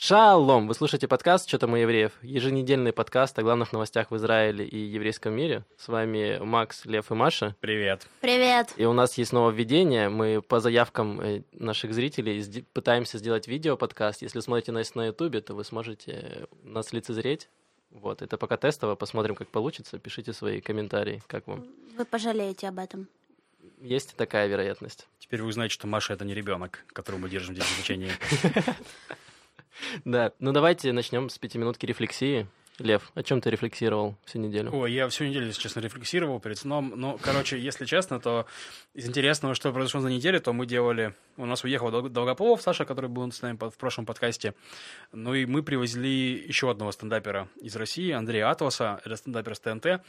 [0.00, 0.68] Шалом!
[0.68, 4.78] Вы слушаете подкаст «Что там у евреев?» Еженедельный подкаст о главных новостях в Израиле и
[4.78, 5.64] еврейском мире.
[5.76, 7.56] С вами Макс, Лев и Маша.
[7.58, 8.06] Привет.
[8.20, 8.72] Привет.
[8.76, 10.08] И у нас есть нововведение.
[10.08, 14.22] Мы по заявкам э, наших зрителей пытаемся сделать видео-подкаст.
[14.22, 17.48] Если смотрите нас на Ютубе, то вы сможете нас лицезреть.
[17.90, 19.98] Вот, это пока тестово, посмотрим, как получится.
[19.98, 21.66] Пишите свои комментарии, как вам.
[21.96, 23.08] Вы пожалеете об этом.
[23.80, 25.08] Есть такая вероятность.
[25.18, 28.12] Теперь вы узнаете, что Маша это не ребенок, которого мы держим здесь в изучении.
[30.04, 32.46] Да, ну давайте начнем с пятиминутки рефлексии.
[32.78, 34.70] Лев, о чем ты рефлексировал всю неделю?
[34.72, 36.92] Ой, я всю неделю, если честно, рефлексировал перед сном.
[36.94, 38.46] Ну, короче, если честно, то
[38.94, 41.14] из интересного, что произошло за неделю, то мы делали...
[41.36, 44.54] У нас уехал Долгополов, Саша, который был с нами в прошлом подкасте.
[45.12, 50.00] Ну и мы привезли еще одного стендапера из России, Андрея Атласа, это стендапер с ТНТ,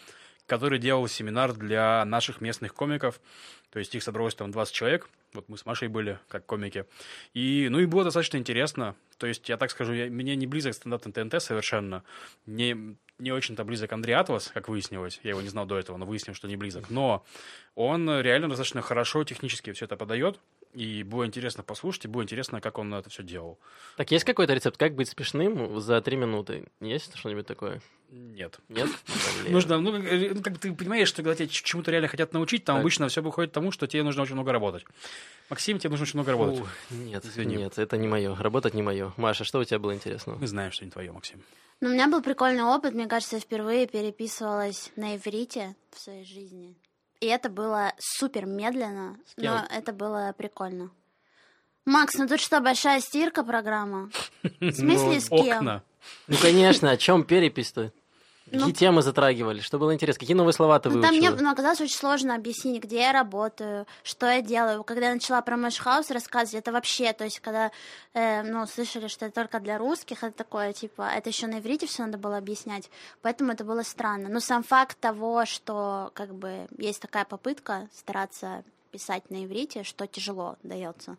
[0.50, 3.22] который делал семинар для наших местных комиков.
[3.70, 5.10] То есть их собралось там 20 человек.
[5.34, 6.86] Вот мы с Машей были как комики.
[7.34, 8.96] И, ну и было достаточно интересно.
[9.20, 12.04] То есть, я так скажу, я, мне не близок стендап ТНТ совершенно.
[12.48, 15.20] Не, не очень-то близок Андрей Атлас, как выяснилось.
[15.24, 16.90] Я его не знал до этого, но выяснил, что не близок.
[16.90, 17.24] Но
[17.76, 20.40] он реально достаточно хорошо технически все это подает.
[20.74, 23.58] И было интересно послушать, и было интересно, как он это все делал.
[23.98, 26.68] Так есть какой-то рецепт, как быть смешным за три минуты?
[26.80, 27.82] Есть что-нибудь такое?
[28.12, 28.60] Нет.
[28.70, 28.88] Нет?
[29.50, 32.78] Нужно, ну, э, ну, как ты понимаешь, что когда тебя чему-то реально хотят научить, там
[32.78, 34.86] обычно все выходит к тому, что тебе нужно очень много работать.
[35.50, 36.64] Максим, тебе нужно очень много работать.
[36.90, 37.58] нет, Извини.
[37.58, 38.36] нет, это не мое.
[38.36, 39.14] Работать не мое.
[39.18, 40.38] Маша, что у тебя было интересного?
[40.38, 41.42] Мы знаем, что не твое, Максим.
[41.82, 42.94] Ну, у меня был прикольный опыт.
[42.94, 46.76] Мне кажется, я впервые переписывалась на иврите в своей жизни.
[47.20, 50.92] И это было супер медленно, но это было прикольно.
[51.86, 54.12] Макс, ну тут что, большая стирка программа?
[54.44, 55.82] В смысле, ну, с кем?
[56.28, 57.92] Ну, конечно, о чем перепись-то?
[58.50, 59.62] Какие ну, темы затрагивали?
[59.62, 60.20] Что было интересно?
[60.20, 61.12] Какие новые слова ты ну, выучила?
[61.12, 64.84] Там мне ну, оказалось очень сложно объяснить, где я работаю, что я делаю.
[64.84, 67.72] Когда я начала про Мэшхаус рассказывать, это вообще, то есть, когда,
[68.14, 71.88] э, ну, слышали, что это только для русских, это такое, типа, это еще на иврите
[71.88, 72.90] все надо было объяснять,
[73.22, 74.30] поэтому это было странно.
[74.30, 80.08] Но сам факт того, что, как бы, есть такая попытка стараться писать на иврите, что
[80.08, 81.18] тяжело дается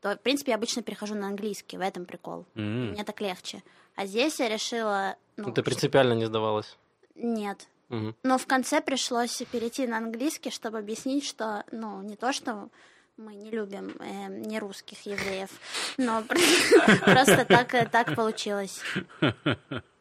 [0.00, 2.46] то, в принципе, я обычно перехожу на английский, в этом прикол.
[2.54, 2.92] Mm-hmm.
[2.92, 3.62] Мне так легче.
[3.98, 5.16] А здесь я решила...
[5.36, 6.76] Ну, Ты принципиально не сдавалась?
[7.16, 7.66] Нет.
[7.90, 8.14] Угу.
[8.22, 12.68] Но в конце пришлось перейти на английский, чтобы объяснить, что, ну, не то, что
[13.16, 15.50] мы не любим э, не русских евреев,
[15.96, 16.22] но
[17.00, 18.80] просто так, так получилось.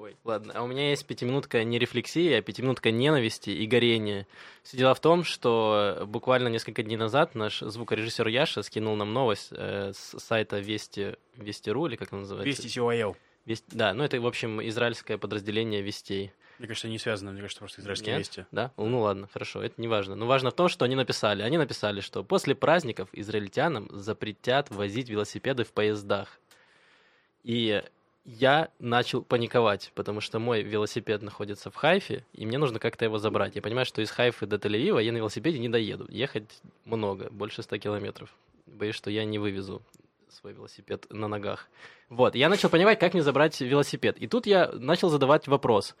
[0.00, 0.54] Ой, ладно.
[0.56, 4.26] А у меня есть пятиминутка не рефлексии, а пятиминутка ненависти и горения.
[4.62, 9.48] Все дело в том, что буквально несколько дней назад наш звукорежиссер Яша скинул нам новость
[9.50, 12.62] э, с сайта Вести, Вести.ру, или как он называется?
[12.62, 13.14] Вести COIL.
[13.44, 13.64] Весть...
[13.68, 16.32] Да, ну это, в общем, израильское подразделение Вестей.
[16.58, 18.26] Мне кажется, не связано, мне кажется, просто израильские Нет?
[18.26, 18.46] вести.
[18.52, 18.72] Да?
[18.78, 20.14] Ну ладно, хорошо, это не важно.
[20.14, 21.42] Но важно в том, что они написали.
[21.42, 26.40] Они написали, что после праздников израильтянам запретят возить велосипеды в поездах.
[27.42, 27.82] И
[28.38, 33.18] я начал паниковать, потому что мой велосипед находится в Хайфе, и мне нужно как-то его
[33.18, 33.56] забрать.
[33.56, 36.06] Я понимаю, что из Хайфы до Тель-Авива я на велосипеде не доеду.
[36.08, 36.44] Ехать
[36.84, 38.32] много, больше 100 километров.
[38.66, 39.82] Боюсь, что я не вывезу
[40.28, 41.68] свой велосипед на ногах.
[42.08, 44.16] Вот, я начал понимать, как мне забрать велосипед.
[44.18, 45.96] И тут я начал задавать вопрос,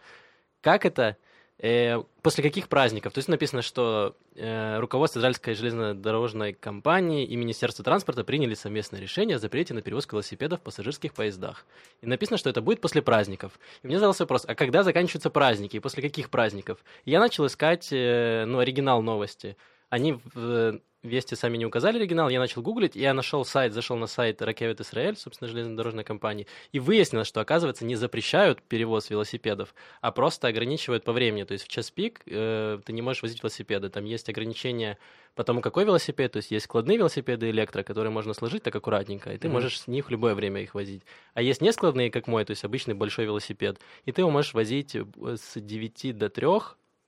[0.60, 1.16] как это
[1.62, 3.12] Э, после каких праздников?
[3.12, 9.36] То есть написано, что э, руководство Израильской железнодорожной компании и Министерство транспорта приняли совместное решение
[9.36, 11.66] о запрете на перевозку велосипедов в пассажирских поездах.
[12.00, 13.58] И написано, что это будет после праздников.
[13.82, 16.78] И мне задался вопрос, а когда заканчиваются праздники и после каких праздников?
[17.04, 19.56] И я начал искать э, ну, оригинал новости.
[19.90, 23.96] Они в, Вести сами не указали оригинал, я начал гуглить, и я нашел сайт, зашел
[23.96, 29.74] на сайт Ракевет Израиль, собственно, железнодорожной компании, и выяснилось, что, оказывается, не запрещают перевоз велосипедов,
[30.02, 31.44] а просто ограничивают по времени.
[31.44, 33.88] То есть в час пик э, ты не можешь возить велосипеды.
[33.88, 34.98] Там есть ограничения
[35.34, 36.32] по тому, какой велосипед.
[36.32, 39.52] То есть есть складные велосипеды электро, которые можно сложить так аккуратненько, и ты mm-hmm.
[39.52, 41.02] можешь с них в любое время их возить.
[41.32, 44.94] А есть нескладные, как мой, то есть обычный большой велосипед, и ты его можешь возить
[44.94, 46.46] э, с 9 до 3,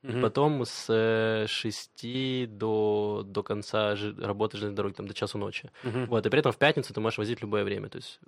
[0.03, 0.21] Угу.
[0.21, 5.71] Потом с 6 э, до, до конца работы железной дороги, там, до часу ночи.
[5.85, 6.07] Угу.
[6.07, 7.89] Вот, и при этом в пятницу ты можешь возить любое время.
[7.89, 8.21] То есть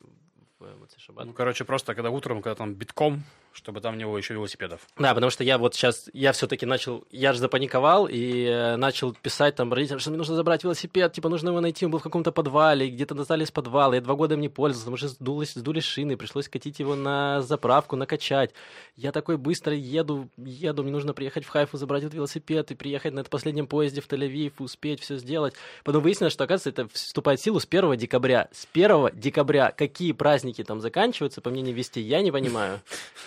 [0.58, 3.24] в Ну, короче, просто когда утром, когда там битком,
[3.54, 4.80] чтобы там не было еще велосипедов.
[4.98, 9.14] Да, потому что я вот сейчас, я все-таки начал, я же запаниковал и э, начал
[9.14, 12.02] писать там родителям, что мне нужно забрать велосипед, типа нужно его найти, он был в
[12.02, 15.54] каком-то подвале, где-то достали из подвала, я два года им не пользовался, потому что сдулись,
[15.54, 18.52] сдули шины, пришлось катить его на заправку, накачать.
[18.96, 23.14] Я такой быстро еду, еду, мне нужно приехать в Хайфу, забрать этот велосипед и приехать
[23.14, 25.54] на этом последнем поезде в Тель-Авив, успеть все сделать.
[25.84, 28.48] Потом выяснилось, что, оказывается, это вступает в силу с 1 декабря.
[28.52, 32.80] С 1 декабря какие праздники там заканчиваются, по мнению Вести, я не понимаю.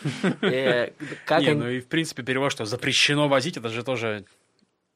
[0.42, 0.92] Э,
[1.26, 4.26] как не, ну и в принципе перевод, что запрещено возить, это же тоже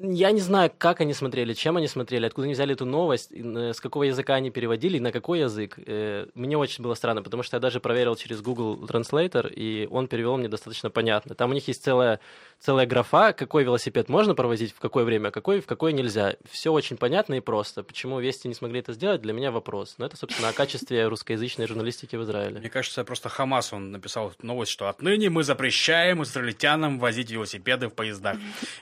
[0.04, 3.72] Я не знаю, как они смотрели, чем они смотрели, откуда они взяли эту новость, э,
[3.72, 5.78] с какого языка они переводили, на какой язык.
[5.86, 10.08] Э, Мне очень было странно, потому что я даже проверил через Google Translator, и он
[10.08, 11.36] перевел мне достаточно понятно.
[11.36, 12.20] Там у них есть целая,
[12.60, 16.36] целая графа, какой велосипед можно провозить, в какое время, а какой, в какое нельзя.
[16.50, 17.84] Все очень понятно и просто.
[17.84, 19.96] Почему Вести не смогли это сделать, для меня вопрос.
[20.00, 22.60] Но это, собственно, о качестве русскоязычной журналистики в Израиле.
[22.60, 27.94] Мне кажется, просто Хамас, он написал новость, что отныне мы запрещаем израильтянам возить велосипеды в
[27.94, 28.38] поездах.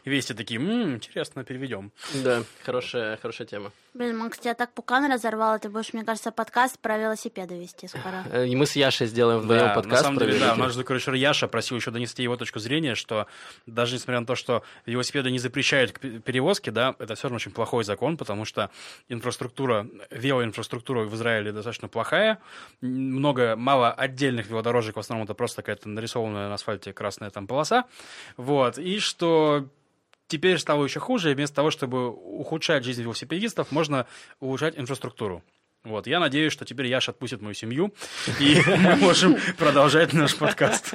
[0.05, 1.91] Вести такие, «М, интересно, переведем.
[2.23, 3.71] Да, хорошая, хорошая тема.
[3.95, 8.45] Блин, Макс, тебя так пукан разорвал, ты будешь, мне кажется, подкаст про велосипеды вести скоро.
[8.45, 9.91] И мы с Яшей сделаем вдвоем Да, подкаст.
[9.91, 13.25] на самом деле, да, наш звукорежиссер Яша просил еще донести его точку зрения, что
[13.65, 17.37] даже несмотря на то, что велосипеды не запрещают к пе- перевозке, да, это все равно
[17.37, 18.69] очень плохой закон, потому что
[19.09, 22.39] инфраструктура, велоинфраструктура в Израиле достаточно плохая,
[22.81, 27.85] много, мало отдельных велодорожек, в основном это просто какая-то нарисованная на асфальте красная там полоса,
[28.37, 29.65] вот, и что
[30.29, 34.07] теперь стало еще хуже, и вместо того, чтобы ухудшать жизнь велосипедистов, можно
[34.39, 35.43] улучшать инфраструктуру.
[35.83, 37.93] Вот, я надеюсь, что теперь Яша отпустит мою семью,
[38.39, 40.93] и мы можем продолжать наш подкаст.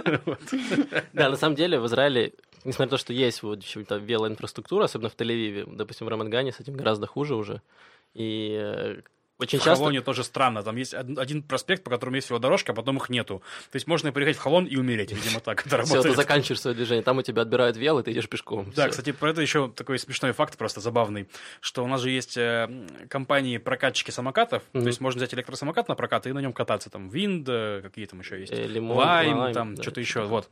[1.12, 2.32] Да, на самом деле в Израиле,
[2.64, 6.60] несмотря на то, что есть вот общем-то велоинфраструктура, особенно в Тель-Авиве, допустим, в Рамангане с
[6.60, 7.62] этим гораздо хуже уже.
[8.12, 9.00] И
[9.38, 9.78] очень В часто...
[9.80, 13.08] Холоне тоже странно, там есть од- один проспект, по которому есть велодорожка, а потом их
[13.10, 13.42] нету.
[13.70, 16.16] То есть можно приехать в Холон и умереть, видимо, так это Все, ты работает.
[16.16, 18.72] заканчиваешь свое движение, там у тебя отбирают вел, и ты идешь пешком.
[18.76, 21.28] Да, кстати, про это еще такой смешной факт, просто забавный,
[21.60, 22.68] что у нас же есть э,
[23.08, 27.08] компании прокатчики самокатов, то есть можно взять электросамокат на прокат и на нем кататься, там,
[27.08, 30.48] Винд, э, какие там еще есть, Э, Лимон, Лайм, там, что-то еще, вот.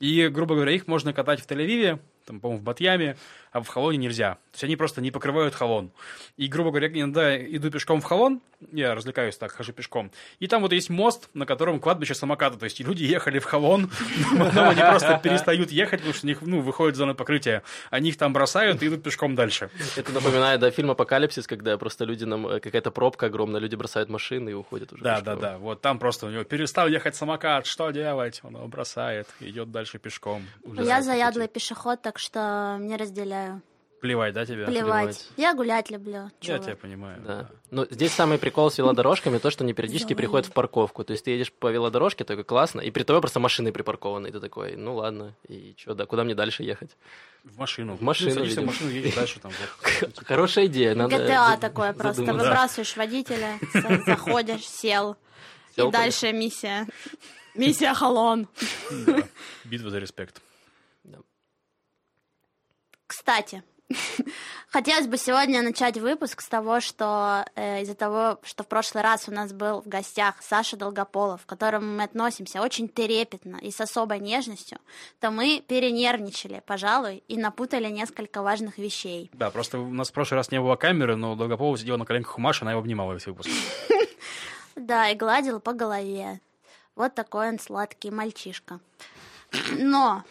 [0.00, 3.16] И, грубо говоря, их можно катать в Тель-Авиве, там, по-моему, в Батьяме,
[3.52, 4.34] а в Холоне нельзя.
[4.34, 5.90] То есть они просто не покрывают Холон.
[6.36, 8.40] И, грубо говоря, я иногда иду пешком в Холон,
[8.72, 12.64] я развлекаюсь так, хожу пешком, и там вот есть мост, на котором кладбище самоката, то
[12.64, 13.90] есть люди ехали в Холон,
[14.38, 18.16] потом они просто перестают ехать, потому что у них, ну, выходит зона покрытия, они их
[18.16, 19.70] там бросают и идут пешком дальше.
[19.96, 22.46] Это напоминает, да, фильм «Апокалипсис», когда просто люди нам...
[22.46, 25.40] э, Какая-то пробка огромная, люди бросают машины и уходят уже Да, пешком.
[25.40, 28.40] да, да, вот там просто у него перестал ехать самокат, что делать?
[28.44, 30.46] Он его бросает, идет дальше пешком.
[30.78, 33.60] Я заядлый пешеход, так что не разделяю.
[34.00, 34.66] Плевать, да, тебе?
[34.66, 34.84] Плевать.
[34.84, 35.28] плевать.
[35.36, 36.30] Я гулять люблю.
[36.42, 37.20] Я тебя понимаю.
[37.26, 37.50] Да.
[37.72, 40.16] Но здесь самый прикол с велодорожками, то, что они периодически Зелёный.
[40.18, 41.02] приходят в парковку.
[41.04, 44.28] То есть ты едешь по велодорожке, такой классно, и при тобой просто машины припаркованы.
[44.28, 46.96] И ты такой, ну ладно, и что, да, куда мне дальше ехать?
[47.42, 47.96] В машину.
[47.96, 49.50] В машину, Ну, садишься в машину, едешь дальше там.
[50.24, 50.94] Хорошая идея.
[50.94, 52.22] Надо GTA такое просто.
[52.22, 55.16] Выбрасываешь водителя, за- заходишь, сел.
[55.76, 56.86] И дальше миссия.
[57.56, 58.46] Миссия Холон.
[59.06, 59.22] Да.
[59.64, 60.40] Битва за респект.
[63.16, 63.62] Кстати,
[64.68, 69.28] хотелось бы сегодня начать выпуск с того, что э, из-за того, что в прошлый раз
[69.28, 73.80] у нас был в гостях Саша Долгополов, к которому мы относимся очень трепетно и с
[73.80, 74.78] особой нежностью,
[75.20, 79.30] то мы перенервничали, пожалуй, и напутали несколько важных вещей.
[79.32, 82.36] Да, просто у нас в прошлый раз не было камеры, но Долгополов сидел на коленках
[82.36, 83.48] у Маши, она его обнимала весь выпуск.
[84.76, 86.40] Да, и гладил по голове.
[86.96, 88.80] Вот такой он сладкий мальчишка.
[89.70, 90.24] Но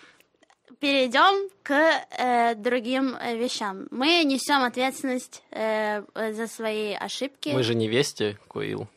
[0.83, 3.87] перейдем к э, другим э, вещам.
[3.89, 6.03] Мы несем ответственность э,
[6.33, 7.49] за свои ошибки.
[7.53, 8.87] Мы же не вести, Коил.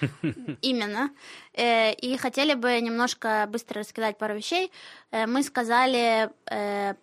[0.62, 1.10] Именно.
[1.52, 4.70] Э, И хотели бы немножко быстро рассказать пару вещей.
[5.10, 6.30] Э, Мы сказали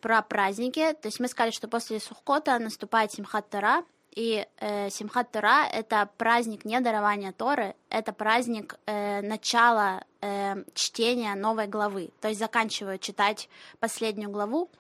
[0.02, 0.94] про праздники.
[1.02, 3.84] То есть мы сказали, что после Сухкота наступает Симхат Тора.
[4.18, 11.36] И э, Симхат Тора— это праздник не дарования Торы, это праздник э, начала э, чтения
[11.36, 12.10] новой главы.
[12.20, 13.48] То есть заканчивают читать
[13.80, 14.72] последнюю главу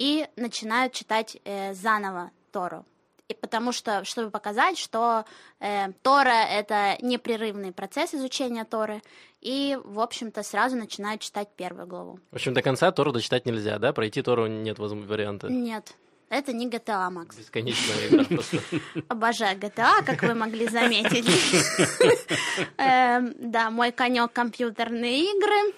[0.00, 2.84] и начинают читать э, заново Тору.
[3.28, 5.24] И потому что, чтобы показать, что
[5.60, 9.02] э, Тора— это непрерывный процесс изучения Торы,
[9.40, 12.18] и, в общем-то, сразу начинают читать первую главу.
[12.32, 13.92] В общем, до конца Тору дочитать нельзя, да?
[13.92, 15.46] Пройти Тору нет варианта.
[15.48, 15.94] Нет,
[16.30, 17.36] это не GTA, Макс.
[17.36, 18.58] Бесконечная игра просто.
[19.08, 21.26] Обожаю GTA, как вы могли заметить.
[22.78, 25.74] Эм, Да, мой конек компьютерные игры.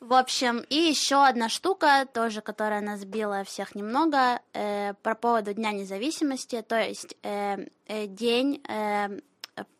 [0.00, 5.54] В общем, и еще одна штука, тоже, которая нас сбила всех немного, э, по поводу
[5.54, 9.18] Дня независимости, то есть э, э, день э,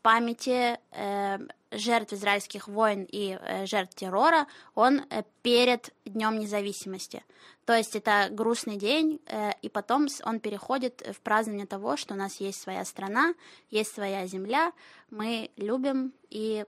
[0.03, 1.39] памяти э,
[1.77, 7.25] жертв израильских войн и э, жертв террора, он э, перед Днем независимости.
[7.65, 12.17] То есть это грустный день, э, и потом он переходит в празднование того, что у
[12.17, 13.35] нас есть своя страна,
[13.71, 14.73] есть своя земля,
[15.11, 16.65] мы любим и,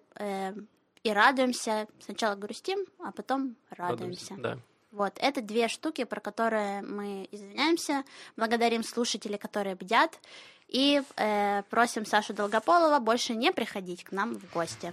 [1.03, 1.88] и радуемся.
[2.00, 4.35] Сначала грустим, а потом радуемся.
[4.38, 4.59] Да.
[4.91, 8.05] Вот, это две штуки, про которые мы извиняемся,
[8.37, 10.19] благодарим слушателей, которые бдят,
[10.69, 14.93] и э, просим Сашу Долгополова больше не приходить к нам в гости.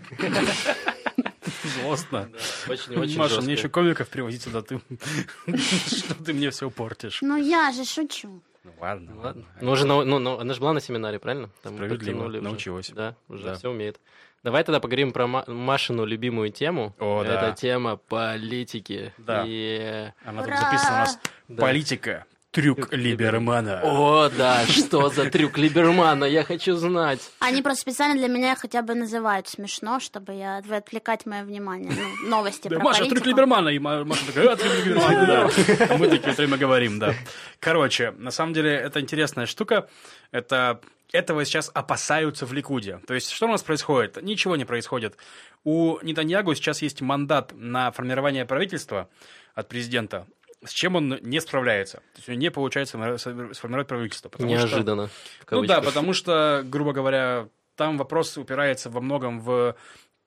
[1.82, 2.29] Злостно.
[2.67, 3.44] Очень, очень Маша, жестко.
[3.44, 4.79] мне еще комиков привозить сюда, ты...
[5.88, 7.20] что ты мне все портишь.
[7.22, 8.41] Ну я же шучу.
[8.63, 9.41] Ну ладно, Ну, ладно.
[9.44, 9.46] ладно.
[9.62, 11.50] Ну, уже ну, ну, она же была на семинаре, правильно?
[11.62, 12.41] Там Справедливо, уже.
[12.41, 12.89] научилась.
[12.89, 13.55] Да, уже Да.
[13.55, 14.00] все умеет.
[14.44, 16.96] Давай тогда поговорим про Ма- Машину любимую тему.
[17.00, 17.48] О, да.
[17.48, 19.13] Это тема политики.
[19.17, 19.44] Да.
[19.46, 20.12] И...
[20.24, 20.62] Она тут Ура!
[20.62, 21.62] записана у нас Да.
[21.62, 22.25] политика.
[22.55, 23.81] Трюк Либермана.
[23.83, 27.19] О, да, что за трюк Либермана, я хочу знать.
[27.39, 31.91] Они просто специально для меня хотя бы называют смешно, чтобы я отвлекать мое внимание.
[31.91, 33.15] Ну, новости Да, про Маша, политику.
[33.21, 33.69] трюк Либермана.
[33.69, 35.50] И Ма- Маша такая, а, трюк Либермана, да.
[35.89, 37.13] А Мы такие все время говорим, да.
[37.59, 39.89] Короче, на самом деле, это интересная штука.
[40.31, 40.79] Это
[41.12, 43.01] этого сейчас опасаются в Ликуде.
[43.05, 44.21] То есть, что у нас происходит?
[44.24, 45.17] Ничего не происходит.
[45.65, 49.09] У Нетаньягу сейчас есть мандат на формирование правительства
[49.55, 50.25] от президента,
[50.63, 51.97] с чем он не справляется.
[51.97, 54.31] То есть, у него не получается сформировать правительство.
[54.33, 55.07] что- Неожиданно.
[55.07, 59.75] в ну да, потому что, грубо говоря, там вопрос упирается во многом в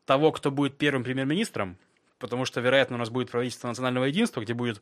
[0.04, 1.76] того, кто будет первым премьер-министром,
[2.18, 4.80] потому что, вероятно, у нас будет правительство национального единства, где будет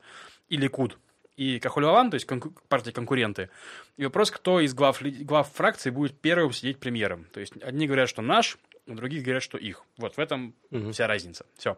[0.49, 0.99] и Ликуд,
[1.37, 3.51] и Кахулеван, то есть конку- партии-конкуренты.
[3.97, 7.27] И вопрос, кто из глав, глав фракций будет первым сидеть премьером.
[7.33, 8.57] То есть одни говорят, что наш,
[8.89, 9.83] а другие говорят, что их.
[9.99, 10.93] Вот в этом Мгм.
[10.93, 11.45] вся разница.
[11.57, 11.77] Все.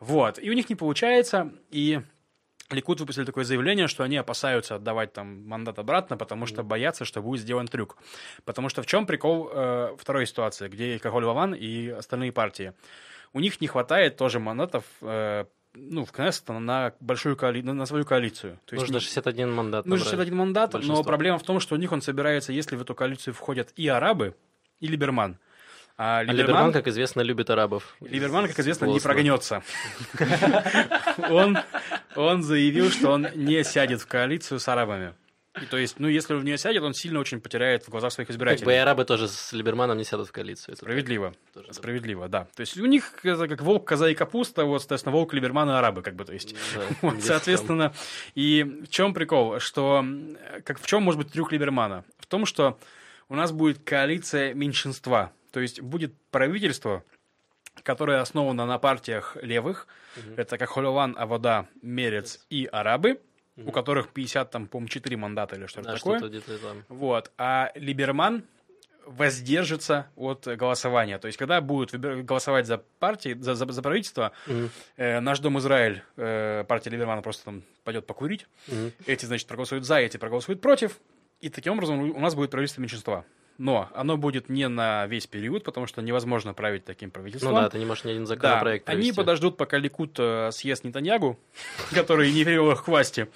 [0.00, 0.38] Вот.
[0.38, 2.00] И у них не получается, и
[2.70, 7.22] Ликуд выпустили такое заявление, что они опасаются отдавать там мандат обратно, потому что боятся, что
[7.22, 7.96] будет сделан трюк.
[8.44, 12.72] Потому что в чем прикол э, второй ситуации, где и Кахоль Ваван и остальные партии?
[13.32, 15.44] У них не хватает тоже мандатов э,
[15.76, 17.60] ну, в Кнессет на большую коали...
[17.60, 18.58] на свою коалицию.
[18.64, 20.26] То есть Нужно не- 61 мандат Нужно набрать.
[20.26, 23.34] 61 мандат, но проблема в том, что у них он собирается, если в эту коалицию
[23.34, 24.34] входят и арабы,
[24.80, 25.38] и Либерман.
[25.98, 27.96] А А Либерман, Либерман, как известно, любит арабов.
[28.00, 29.62] Либерман, как известно, не прогнется.
[32.16, 35.14] Он, заявил, что он не сядет в коалицию с арабами.
[35.60, 38.12] И то есть, ну, если он в нее сядет, он сильно очень потеряет в глазах
[38.12, 38.76] своих Как бы и избирателей.
[38.76, 40.74] арабы тоже с Либерманом не сядут в коалицию.
[40.74, 41.32] Это Справедливо.
[41.54, 41.72] тоже, да.
[41.72, 42.46] Справедливо, да.
[42.54, 45.72] То есть у них это как волк, коза и капуста, вот, соответственно, волк, Либерман и
[45.72, 46.54] арабы, как бы, то есть.
[46.74, 47.94] Да, Вот, соответственно,
[48.34, 50.04] и в чем прикол, что
[50.64, 52.04] как в чем может быть трюк Либермана?
[52.18, 52.78] В том, что
[53.30, 57.02] у нас будет коалиция меньшинства, то есть будет правительство,
[57.82, 59.86] которое основано на партиях левых,
[60.36, 63.22] это как Холован, Авода, Мерец и арабы,
[63.56, 66.18] у которых 50, там, по-моему, 4 мандата или что-то Да, такое.
[66.18, 66.84] что-то там.
[66.90, 67.32] Вот.
[67.38, 68.44] А Либерман
[69.06, 71.18] воздержится от голосования.
[71.18, 74.68] То есть, когда будут голосовать за партии, за, за, за правительство, Мгм.
[74.98, 78.46] э, наш дом Израиль, э, партия Либермана просто там пойдет покурить.
[78.68, 78.92] Мгм.
[79.06, 80.98] Эти, значит, проголосуют за, эти проголосуют против.
[81.40, 83.24] И таким образом у нас будет правительство меньшинства.
[83.58, 87.54] Но оно будет не на весь период, потому что невозможно править таким правительством.
[87.54, 89.16] Ну да, ты не можешь ни один Да, законопроект они провести.
[89.16, 91.38] подождут, пока Ликуд э, съест Нетаньягу,
[91.94, 93.28] который не привел их к власти.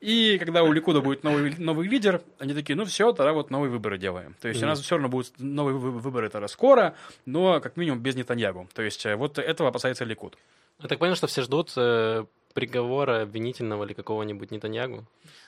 [0.00, 3.70] И когда у Ликуда будет новый, новый лидер, они такие, ну все, тогда вот новые
[3.70, 4.36] выборы делаем.
[4.40, 6.94] То есть у нас все равно будут новые вы- выборы тогда скоро,
[7.24, 8.68] но как минимум без Нетаньягу.
[8.74, 10.36] То есть э, вот этого опасается Ликуд.
[10.80, 12.24] Я так понял, что все ждут э,
[12.56, 15.04] приговора обвинительного или какого-нибудь Нетаньягу.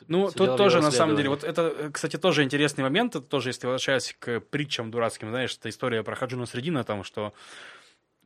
[0.08, 3.24] Ну, Всё тут тоже, на самом деле, вот это, э, кстати, тоже интересный момент, это
[3.26, 7.32] тоже, если возвращаясь к притчам дурацким, знаешь, это история про Хаджуна Средина, там, что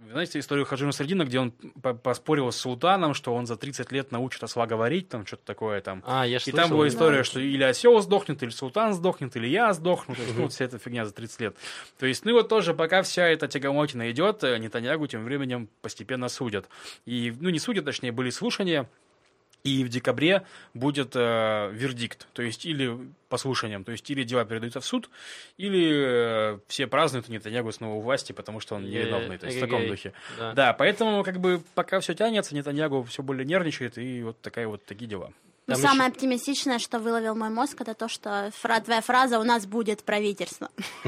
[0.05, 3.93] вы знаете историю Хаджуна Средина, где он по- поспорил с султаном, что он за 30
[3.93, 6.03] лет научит осла говорить, там, что-то такое там.
[6.07, 6.89] А, я И слышал, там была да.
[6.89, 10.15] история, что или осел сдохнет, или султан сдохнет, или я сдохну.
[10.15, 11.57] То есть, ну, вся эта фигня за 30 лет.
[11.99, 16.29] То есть, ну вот тоже, пока вся эта тягомотина идет, э, Нетаньягу тем временем постепенно
[16.29, 16.69] судят.
[17.07, 18.89] И, ну, не судят, точнее, были слушания,
[19.65, 20.43] и в декабре
[20.75, 25.09] будет э, вердикт, то есть или по слушаниям, то есть или дела передаются в суд,
[25.57, 29.61] или э, все празднуют Нетаньягу снова у власти, потому что он невиновный, то есть в
[29.61, 30.13] таком духе.
[30.39, 30.53] Да.
[30.53, 34.85] Да, поэтому как бы пока все тянется, Нетаньягу все более нервничает, и вот такая вот
[34.85, 35.33] такие дела.
[35.69, 39.45] Ну, Там самое оптимистичное, что выловил мой мозг, это то, что фра- твоя фраза «у
[39.45, 40.71] нас будет правительство».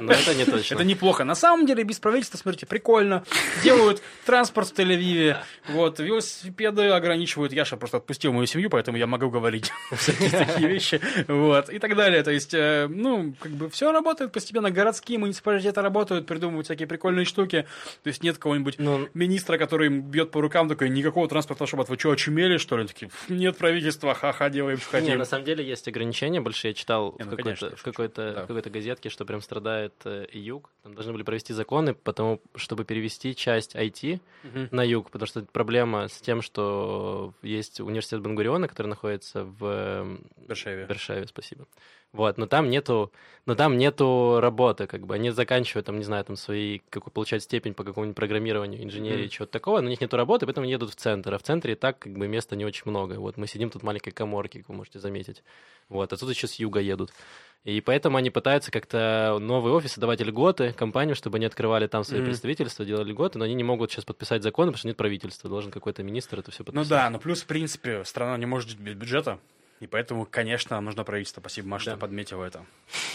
[0.00, 0.76] Но это не точно.
[0.76, 1.24] Это неплохо.
[1.24, 3.24] На самом деле, без правительства, смотрите, прикольно.
[3.64, 5.38] Делают транспорт в Тель-Авиве,
[5.70, 7.52] вот, велосипеды ограничивают.
[7.52, 11.96] Яша просто отпустил мою семью, поэтому я могу говорить всякие такие вещи, вот, и так
[11.96, 12.22] далее.
[12.22, 14.70] То есть, э, ну, как бы все работает постепенно.
[14.70, 17.66] Городские муниципалитеты работают, придумывают всякие прикольные штуки.
[18.04, 21.98] То есть, нет кого-нибудь Ну, министра, который бьет по рукам, такой, никакого транспорта, чтобы вы
[21.98, 22.86] что, очумели, что ли?
[22.86, 25.18] Такие, «Фу, нет правительства, ха-ха, делаем, что хотим.
[25.18, 26.70] на самом деле есть ограничения большие.
[26.70, 28.44] Я читал Не, в ну, какой-то, в какой-то, да.
[28.44, 30.70] в какой-то газетке, что прям страдает э, юг.
[30.82, 34.68] Там должны были провести законы, потому чтобы перевести часть IT Мгм.
[34.70, 40.84] на юг, потому что проблема с тем, что есть университет Бангуриона, который находится в Варшаве.
[40.86, 41.66] Бершеве, спасибо.
[42.14, 43.12] Вот, но там нету,
[43.44, 47.42] но там нету работы, как бы они заканчивают, там, не знаю, там свои, как получать
[47.42, 49.30] степень по какому-нибудь программированию, инженерии, Мгм.
[49.30, 51.72] чего-то такого, но у них нету работы, поэтому они едут в центр, а в центре
[51.74, 53.14] и так, как бы, места не очень много.
[53.20, 55.42] Вот мы сидим тут в маленькой коморке, как вы можете заметить.
[55.90, 57.10] Вот, а тут еще с юга едут.
[57.64, 62.20] И поэтому они пытаются как-то новые офисы давать льготы компаниям, чтобы они открывали там свои
[62.20, 62.30] Мгм.
[62.30, 65.70] представительства, делали льготы, но они не могут сейчас подписать закон, потому что нет правительства, должен
[65.70, 66.88] какой-то министр это все Ну подписать.
[66.88, 69.40] да, но плюс, в принципе, страна не может жить без бюджета.
[69.80, 71.40] И поэтому, конечно, нам нужно правительство.
[71.40, 71.90] Спасибо, Маша, Да.
[71.92, 72.64] что подметила это.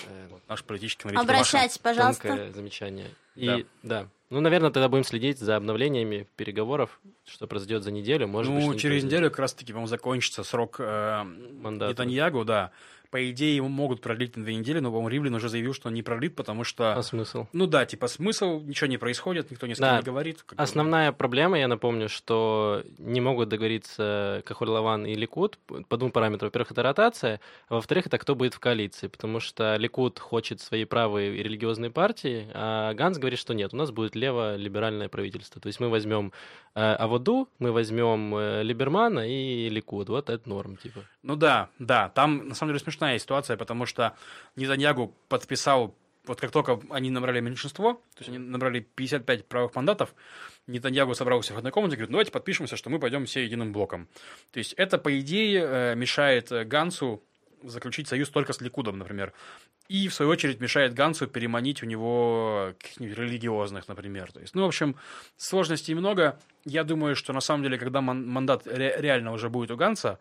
[0.08, 2.28] Э, Вот, наш политический аналитик Обращайтесь, пожалуйста.
[2.28, 3.08] Тонкое замечание.
[3.36, 4.08] И да.
[4.30, 8.28] Ну, наверное, тогда будем следить за обновлениями переговоров, что произойдет за неделю.
[8.28, 9.04] Может ну, быть, через произойдет.
[9.04, 11.24] неделю как раз-таки, по-моему, закончится срок э.
[11.24, 12.72] Нетаньягу, да.
[13.14, 15.94] По идее, его могут продлить на две недели, но, по-моему, Ривлин уже заявил, что он
[15.94, 16.96] не продлит, потому что...
[16.96, 17.46] А смысл?
[17.54, 19.98] Ну да, типа смысл, ничего не происходит, никто ни с кем Да.
[19.98, 20.42] не говорит.
[20.42, 20.64] как бы.
[20.64, 26.48] Основная проблема, я напомню, что не могут договориться Кахоль Лаван и Ликут по двум параметрам.
[26.48, 27.40] Во-первых, это ротация,
[27.70, 31.92] а во-вторых, это кто будет в коалиции, потому что Ликут хочет свои правые и религиозные
[31.92, 35.62] партии, а Ганс говорит, что нет, у нас будет лево-либеральное правительство.
[35.62, 36.34] То есть мы возьмем
[36.74, 40.10] э, Аводу, мы возьмем э, Либермана и Ликут.
[40.10, 41.02] Вот это норм, типа.
[41.22, 44.16] Ну да, да, там на самом деле смешная ситуация, потому что
[44.56, 45.96] Нетаньягу подписал,
[46.26, 50.16] вот как только они набрали меньшинство, то есть они набрали 55 правых мандатов,
[50.68, 53.74] Нетаньягу собрался в одной комнате и говорит, ну давайте подпишемся, что мы пойдем все единым
[53.74, 54.08] блоком.
[54.52, 57.22] То есть это, по идее, э, мешает э, Гансу
[57.64, 59.34] заключить союз только с Ликудом, например.
[59.90, 64.32] И, в свою очередь, мешает Гансу переманить у него каких-нибудь религиозных, например.
[64.32, 64.96] То есть, ну, в общем,
[65.38, 66.40] сложностей много.
[66.66, 70.20] Я думаю, что на самом деле, когда ман- мандат ре- реально уже будет у Ганса,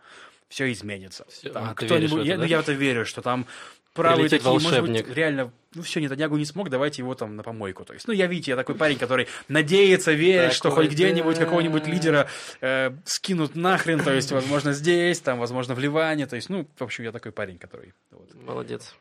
[0.52, 1.24] все изменится.
[1.30, 1.48] Всё.
[1.50, 2.42] Там А, ты кто-нибудь- веришь я, да?
[2.42, 3.46] ну, я в это верю, что там
[3.94, 5.06] правые Прилетит такие, может волшебник.
[5.06, 7.84] быть, реально, ну все, Нетаньягу не смог, давайте его там на помойку.
[7.86, 11.38] То есть, ну, я, видите, я такой парень, который надеется, верит, что Такой, хоть где-нибудь
[11.38, 12.28] какого-нибудь лидера
[12.60, 16.82] э, скинут нахрен, то есть, возможно, здесь, там, возможно, в Ливане, то есть, ну, в
[16.82, 17.94] общем, я такой парень, который...
[18.10, 18.34] вот.
[18.34, 18.94] Молодец.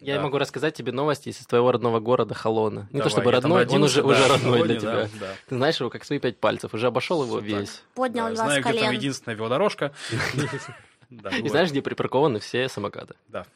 [0.00, 0.22] Я Да.
[0.22, 2.88] могу рассказать тебе новости из твоего родного города Холона.
[2.92, 5.18] Не то чтобы родной, он родился, уже, уже да, родной для сегодня, тебя.
[5.20, 5.34] да, да.
[5.48, 7.44] Ты знаешь его как свои пять пальцев, уже обошел его так.
[7.44, 7.82] весь.
[7.94, 8.92] Поднял Да, вас знаю, с где там колен.
[8.92, 9.92] единственная велодорожка.
[11.42, 13.14] И знаешь, где припаркованы все самокаты?
[13.28, 13.46] Да.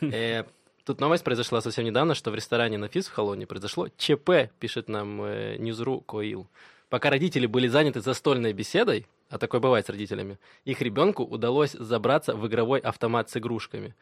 [0.00, 0.44] Э,
[0.84, 5.22] Тут новость произошла совсем недавно, что в ресторане «Нафис» в Холоне произошло ЧП, пишет нам
[5.22, 6.46] э, Ньюзру Коил.
[6.90, 12.34] Пока родители были заняты застольной беседой, а такое бывает с родителями, их ребенку удалось забраться
[12.36, 13.94] в игровой автомат с игрушками.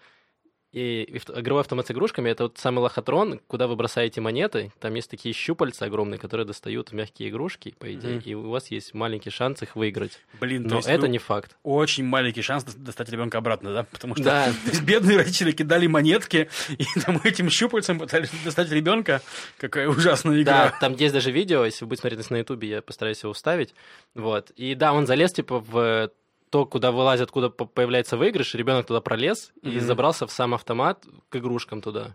[0.73, 1.03] И
[1.37, 4.73] игровой автомат с игрушками это вот самый лохотрон, куда вы бросаете монеты.
[4.81, 8.23] Там есть такие щупальца огромные, которые достают мягкие игрушки, по идее, Мгм.
[8.25, 10.19] и у вас есть маленький шанс их выиграть.
[10.41, 11.57] Блин, то Но это ну, не факт.
[11.63, 13.83] очень маленький шанс до- достать ребенка обратно, да?
[13.85, 14.53] Потому что Да.
[14.83, 19.21] бедные родители кидали монетки и там этим щупальцем пытались достать ребенка.
[19.59, 20.71] Какая ужасная игра.
[20.71, 23.75] Да, там есть даже видео, если вы будете смотреть на Ютубе, я постараюсь его вставить.
[24.15, 24.51] Вот.
[24.57, 26.11] И да, он залез, типа, в
[26.53, 29.81] то, куда вылазит, откуда по- появляется выигрыш, ребенок туда пролез и Мгм.
[29.81, 32.15] забрался в сам автомат к игрушкам туда.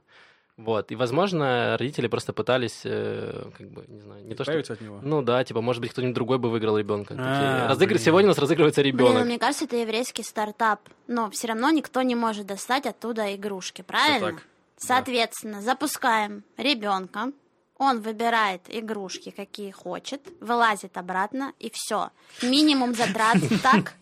[0.57, 0.91] Вот.
[0.91, 4.53] И, возможно, родители просто пытались, э, как бы, не знаю, не то, что...
[4.73, 4.99] От него.
[5.03, 7.15] Ну да, типа, может быть, кто-нибудь другой бы выиграл ребенка.
[7.17, 7.97] А, Разыгр...
[7.99, 9.25] Сегодня у нас разыгрывается Блин, ну, ребенок.
[9.25, 10.81] мне кажется, это еврейский стартап.
[11.07, 14.31] Но все равно никто не может достать оттуда игрушки, правильно?
[14.33, 14.43] так.
[14.77, 17.31] Соответственно, запускаем ребенка.
[17.77, 22.09] Он выбирает игрушки, какие хочет, вылазит обратно, и все.
[22.41, 23.93] Минимум затрат так.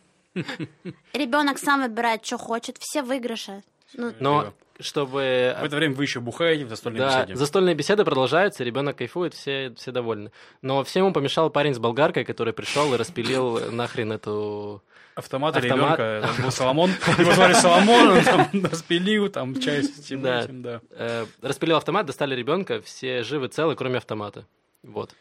[1.13, 3.63] Ребенок сам выбирает, что хочет, все выигрыши.
[3.93, 5.55] Ну, Но чтобы...
[5.59, 7.35] В это время вы еще бухаете в застольной Да, беседе.
[7.37, 10.31] застольные беседы продолжаются, ребенок кайфует, все, все довольны.
[10.61, 14.83] Но всему помешал парень с болгаркой, который пришел и распилил нахрен эту...
[15.15, 15.97] Автомат, Автомат.
[15.97, 16.89] ребенка, там был Соломон.
[17.17, 20.41] Его звали Соломон, он там распилил, там чай с этим, Да.
[20.41, 20.81] этим, да.
[20.91, 24.45] э, распилил автомат, достали ребенка, все живы, целы, кроме автомата.
[24.83, 25.15] Вот.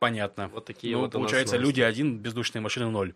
[0.00, 0.48] Понятно.
[0.48, 3.12] Вот такие Ну, вот получается, люди один, бездушные машины ноль.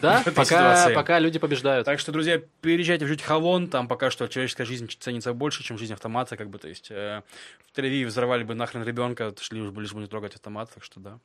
[0.00, 1.84] Да, пока, пока люди побеждают.
[1.84, 5.76] Так что, друзья, переезжайте в жить Хавон, там пока что человеческая жизнь ценится больше, чем
[5.76, 7.22] жизнь автомата, как бы, то есть э,
[7.70, 11.00] в Тель-Авиве взорвали бы нахрен ребенка, шли уж лишь бы не трогать автомат, так что
[11.00, 11.18] да.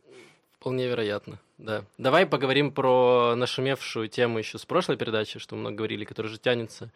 [0.60, 1.86] Вполне вероятно, да.
[1.98, 6.92] Давай поговорим про нашумевшую тему еще с прошлой передачи, что много говорили, которая же тянется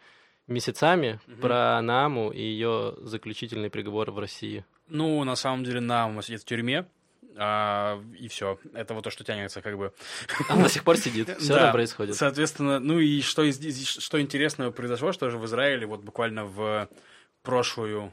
[0.48, 1.40] месяцами, Мгм.
[1.40, 4.66] про Наму и ее заключительный приговор в России.
[4.88, 6.84] Ну, на самом деле, нам сидит в тюрьме,
[7.36, 8.58] а, и все.
[8.74, 9.92] Это вот то, что тянется, как бы.
[10.48, 12.16] Она до сих пор сидит, все Да, это происходит.
[12.16, 16.88] Соответственно, ну и что, из- что интересного произошло, что же в Израиле вот буквально в
[17.42, 18.12] прошлую...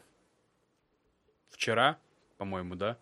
[1.51, 1.97] Вчера,
[2.37, 2.97] по-моему, да?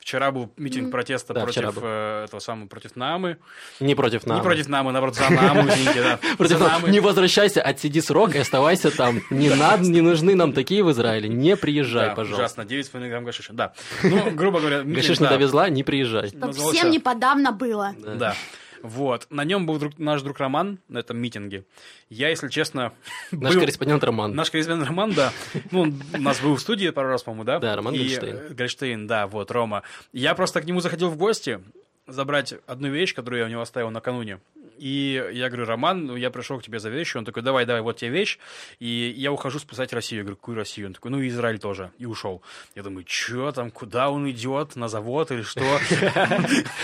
[0.00, 1.82] Вчера был митинг протеста Да, против был.
[1.84, 3.36] э, этого самого, против Намы.
[3.80, 4.40] Не против Намы.
[4.40, 6.18] Не против Намы, наоборот, за Наму, извините, да.
[6.38, 6.88] Против За Намы.
[6.88, 9.20] Не возвращайся, отсиди срок и оставайся там.
[9.30, 11.28] Не надо, не нужны нам такие в Израиле.
[11.28, 12.42] Не приезжай, Да, пожалуйста.
[12.42, 13.72] ужасно, 9,5 грамм гашиша, да.
[14.02, 16.28] Ну, грубо говоря, митинг, Гашиш не довезла, не приезжай.
[16.72, 17.94] всем не подавно было.
[17.98, 18.34] Да.
[18.82, 19.26] Вот.
[19.30, 21.64] На нем был друг- наш друг Роман на этом митинге.
[22.08, 22.92] Я, если честно,
[23.30, 24.34] Наш был- корреспондент Роман.
[24.34, 25.32] Наш корреспондент Роман, да.
[25.70, 27.58] Ну, он у нас был в студии пару раз, по-моему, да?
[27.58, 28.36] Да, Роман И, Гольштейн.
[28.36, 29.82] э, Гольштейн, да, вот, Рома.
[30.12, 31.60] Я просто к нему заходил в гости
[32.06, 34.40] забрать одну вещь, которую я у него оставил накануне.
[34.80, 37.18] И я говорю, Роман, ну, я пришел к тебе за вещью.
[37.18, 38.38] Он такой, давай, давай, вот тебе вещь.
[38.78, 40.20] И я ухожу спасать Россию.
[40.20, 40.86] Я говорю, какую Россию?
[40.86, 41.90] Он такой, ну, Израиль тоже.
[41.98, 42.40] И ушел.
[42.74, 44.76] Я думаю, что там, куда он идет?
[44.76, 45.60] На завод или что?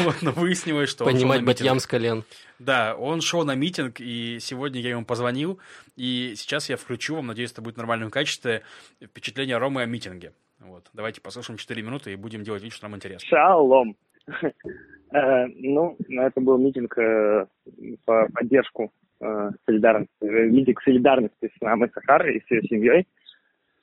[0.00, 2.24] Вот, но выяснилось, что Понимать батьям с колен.
[2.58, 5.58] Да, он шел на митинг, и сегодня я ему позвонил,
[5.96, 8.62] и сейчас я включу вам, надеюсь, это будет в нормальном качестве,
[9.02, 10.32] впечатление Ромы о митинге.
[10.60, 10.86] Вот.
[10.92, 13.26] Давайте послушаем 4 минуты и будем делать вид, что нам интересно.
[13.28, 13.96] Шалом.
[15.12, 17.46] Э, ну, это был митинг э,
[18.04, 18.90] по поддержку
[19.20, 23.06] э, солидарности, митинг солидарности с нами, Сахарой и с ее семьей.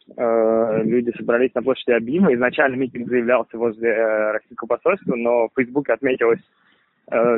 [0.06, 2.34] Люди собрались на площади Абима.
[2.34, 6.42] Изначально митинг заявлялся возле российского посольства, но в Фейсбуке отметилось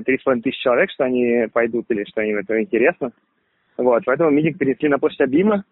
[0.04, 3.12] три с половиной тысячи человек, что они пойдут или что им это интересно.
[3.78, 5.64] Вот, поэтому митинг перенесли на площадь Абима.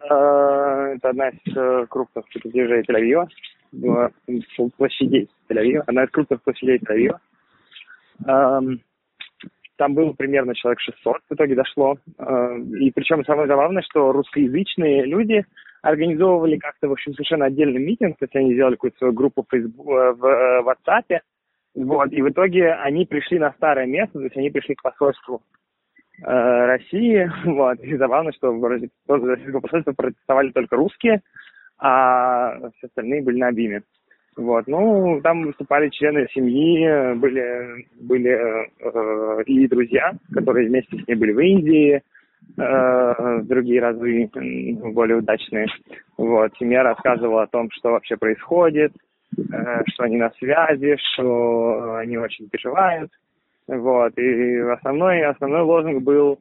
[0.00, 3.28] Это одна из крупных площадей Тель-Авива
[4.76, 7.18] площадей Тель-Авива, одна из крупных площадей Тель-Авива.
[9.76, 11.96] Там было примерно человек 600, в итоге дошло.
[12.78, 15.44] И причем самое забавное, что русскоязычные люди
[15.82, 19.50] организовывали как-то, в общем, совершенно отдельный митинг, то есть они сделали какую-то свою группу в,
[19.50, 21.20] Facebook, в э, WhatsApp,
[21.74, 25.42] вот, и в итоге они пришли на старое место, то есть они пришли к посольству
[26.20, 31.20] э, России, вот, и забавно, что вроде российского посольства протестовали только русские,
[31.82, 33.82] а все остальные были на Абиме.
[34.36, 41.16] Вот, ну, там выступали члены семьи, были, были э, и друзья, которые вместе с ней
[41.16, 42.02] были в Индии,
[42.56, 44.30] э, другие разы
[44.94, 45.66] более удачные.
[46.16, 48.92] Вот, семья рассказывала о том, что вообще происходит,
[49.36, 53.10] э, что они на связи, что они очень переживают.
[53.66, 56.38] Вот, и основной, основной лозунг был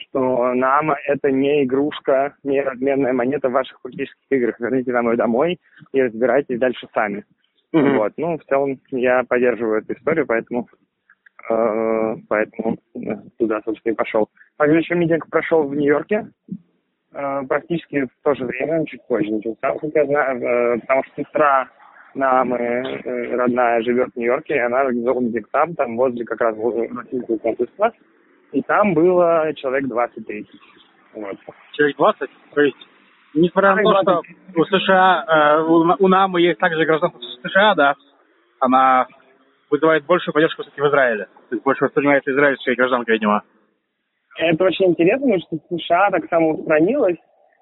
[0.00, 4.60] что нам это не игрушка, не разменная монета в ваших политических играх.
[4.60, 5.58] Верните домой домой
[5.92, 7.24] и разбирайтесь дальше сами.
[7.74, 7.96] Mm-hmm.
[7.98, 8.12] Вот.
[8.16, 10.68] Ну, в целом, я поддерживаю эту историю, поэтому,
[11.48, 12.98] э, поэтому э,
[13.38, 14.28] туда, собственно, и пошел.
[14.56, 16.26] Также еще митинг прошел в Нью-Йорке,
[17.12, 21.22] э, практически в то же время, чуть позже начался, как я знаю, э, потому что
[21.22, 21.68] сестра
[22.14, 26.56] мамы э, родная живет в Нью-Йорке, и она организовала митинг там, там возле как раз
[26.56, 27.92] российского консульства
[28.52, 30.46] и там было человек 20-30.
[31.14, 31.36] Вот.
[31.72, 32.30] Человек 20?
[32.54, 32.76] То есть,
[33.34, 34.22] несмотря на то, что
[34.56, 37.94] у США, э, у, НАМы есть также гражданство США, да,
[38.60, 39.06] она
[39.70, 41.26] вызывает большую поддержку все-таки в Израиле.
[41.48, 43.42] То есть больше воспринимается израильская гражданка, видимо.
[44.36, 47.18] Это очень интересно, потому что США так самоустранилась.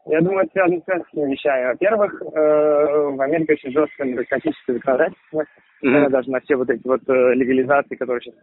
[0.09, 1.67] Я думаю, это связано с несколькими вещами.
[1.67, 5.45] Во-первых, э, в Америке очень жесткое наркотическое законодательство.
[5.85, 6.09] Mm-hmm.
[6.09, 8.35] Даже на все вот эти вот э, легализации, которые сейчас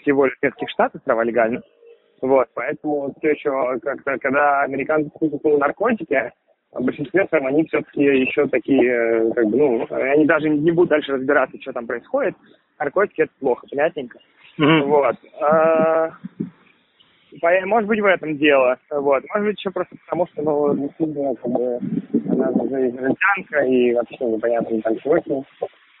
[0.00, 1.60] всего лишь в нескольких штатах трава легально.
[2.22, 6.32] Вот, поэтому все еще, как-то, когда американцы купили наркотики,
[6.72, 10.90] в большинстве своем они все-таки еще такие, э, как бы, ну, они даже не будут
[10.90, 12.34] дальше разбираться, что там происходит.
[12.78, 14.18] Наркотики это плохо, понятненько.
[14.58, 14.82] Mm-hmm.
[14.82, 15.16] Вот.
[15.40, 16.10] А,
[17.66, 18.78] может быть, в этом дело.
[18.90, 19.22] Вот.
[19.28, 21.78] Может быть, еще просто потому, что, ну, действительно, как бы,
[22.30, 25.44] она уже израильтянка, и вообще непонятно там чего.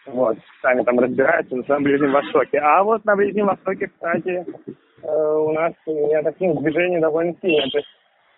[0.06, 2.58] Вот, сами там разбираются на своем Ближнем Востоке.
[2.58, 4.44] А вот на Ближнем Востоке, кстати,
[5.02, 7.70] э, у нас неотаксимых движений довольно сильно.
[7.70, 7.88] То есть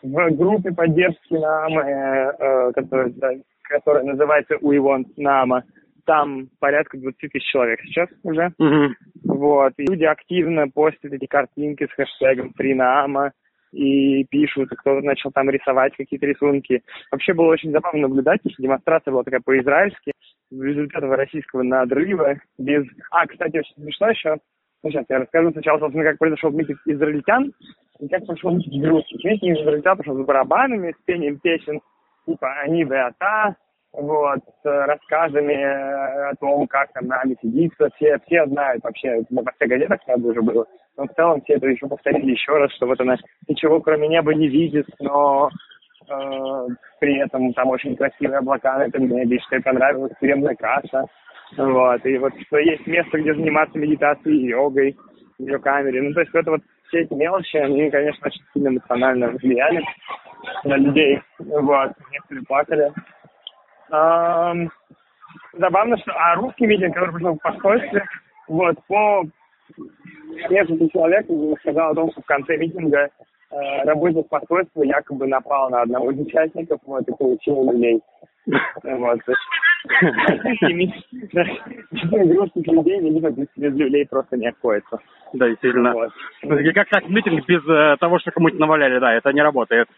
[0.03, 3.13] в группе поддержки НАМА, э, э, которая,
[3.63, 5.65] которая называется УИВОН НАМА,
[6.07, 8.53] там порядка 20 тысяч человек сейчас уже.
[8.59, 9.35] Угу.
[9.35, 9.73] Вот.
[9.77, 13.33] И люди активно постят эти картинки с хэштегом «Фринама»,
[13.73, 16.83] и пишут, и кто-то начал там рисовать какие-то рисунки.
[17.11, 20.13] Вообще было очень забавно наблюдать, что демонстрация была такая по-израильски,
[20.51, 22.87] без этого российского надрыва, без...
[23.11, 24.37] А, кстати, очень смешно еще,
[24.83, 27.53] ну, сейчас я расскажу сначала, собственно, как произошел митинг израильтян,
[27.99, 29.23] и как прошел митинг русских.
[29.25, 31.81] Митинг израильтян пошел с барабанами, с пением песен,
[32.25, 33.57] типа «Они беата»,
[33.97, 37.89] вот, с рассказами о том, как там нами сидится.
[37.97, 40.67] Все, все знают вообще, во всех газетах надо уже было.
[40.97, 43.17] Но в целом все это еще повторили еще раз, что вот она
[43.49, 45.51] ничего кроме неба не видит, но
[46.09, 46.67] э,
[47.01, 51.07] при этом там очень красивые облака на этом небе, что ей понравилась тюремная каша.
[51.57, 54.97] Вот, и вот что есть место, где заниматься медитацией йогой
[55.39, 56.03] в ее камере.
[56.03, 59.83] Ну, то есть это вот все эти мелочи, они, конечно, очень сильно эмоционально влияли
[60.65, 61.21] на людей.
[61.39, 62.93] Вот, некоторые плакали.
[63.89, 64.71] Забавно,
[65.99, 68.05] что а русский митинг, который пришел в посольстве,
[68.49, 69.25] вот, по
[70.51, 71.27] несколько человек
[71.61, 73.11] сказал о том, что в конце митинга
[73.51, 78.01] э, работник посольства якобы напал на одного из участников, вот, и получил люлей.
[78.85, 79.21] Вот.
[82.13, 84.99] Русских людей, видимо, без люлей просто не обходится.
[85.33, 85.95] Да, действительно.
[86.75, 89.89] Как, как митинг без э, того, что кому-то наваляли, да, это не работает.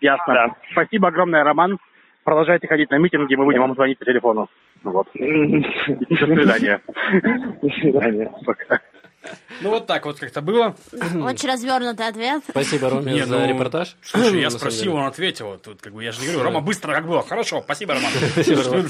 [0.00, 0.56] Ясно.
[0.72, 1.78] Спасибо огромное, Роман.
[2.24, 4.48] Продолжайте ходить на митинги, мы будем вам звонить по телефону.
[4.84, 5.08] Вот.
[5.14, 5.20] До
[6.16, 6.80] свидания.
[7.62, 8.32] До свидания.
[8.44, 8.80] Пока.
[9.60, 10.74] Ну вот так вот как-то было.
[10.92, 12.42] Очень развернутый ответ.
[12.48, 13.96] Спасибо, Роме, Не, за ну, репортаж.
[14.02, 15.58] Слушай, я спросил, он ответил.
[15.58, 17.22] Тут как бы я же не говорю, Рома, быстро, как было.
[17.22, 18.10] Хорошо, спасибо, Роман.
[18.32, 18.84] Спасибо, Рома.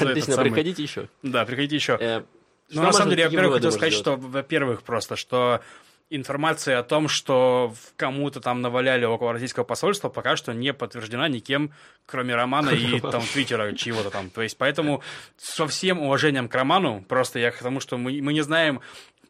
[0.00, 1.08] Отлично, приходите еще.
[1.22, 1.96] Да, приходите еще.
[2.00, 2.22] Э,
[2.70, 5.60] Ну, на самом деле, я, во-первых, хотел сказать, что, во-первых, просто, что
[6.08, 11.72] информация о том, что кому-то там наваляли около российского посольства, пока что не подтверждена никем,
[12.06, 14.30] кроме Романа и там Твиттера чего-то там.
[14.30, 15.02] То есть, поэтому
[15.36, 18.80] со всем уважением к Роману, просто я к тому, что мы, мы не знаем,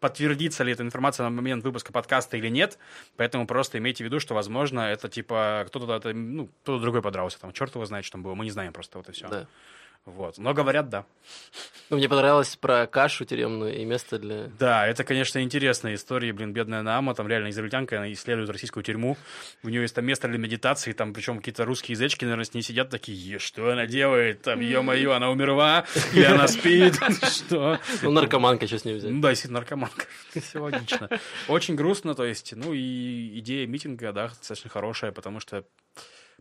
[0.01, 2.79] подтвердится ли эта информация на момент выпуска подкаста или нет,
[3.17, 7.53] поэтому просто имейте в виду, что, возможно, это типа кто-то, ну, кто-то другой подрался, там,
[7.53, 9.29] черт его знает, что там было, мы не знаем просто, вот и все.
[9.29, 9.47] Да.
[10.07, 10.39] Вот.
[10.39, 11.05] Но говорят, да.
[11.91, 14.45] Ну, мне понравилось про кашу тюремную и место для...
[14.59, 19.17] Да, это, конечно, интересная история, блин, бедная Наама, там реально израильтянка, она исследует российскую тюрьму,
[19.65, 22.63] у нее есть там место для медитации, там причем какие-то русские язычки, наверное, с ней
[22.63, 27.81] сидят такие, «Е, что она делает, там, ё-моё, она умерла, или она спит, что?
[28.03, 29.11] Ну, наркоманка, что с ней взять?
[29.11, 30.07] Ну да, действительно, наркоманка,
[30.41, 31.09] все логично.
[31.49, 35.65] Очень грустно, то есть, ну и идея митинга, да, достаточно хорошая, потому что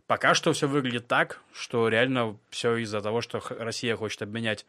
[0.06, 4.66] пока что все выглядит так, что реально все из-за того, что Россия хочет обменять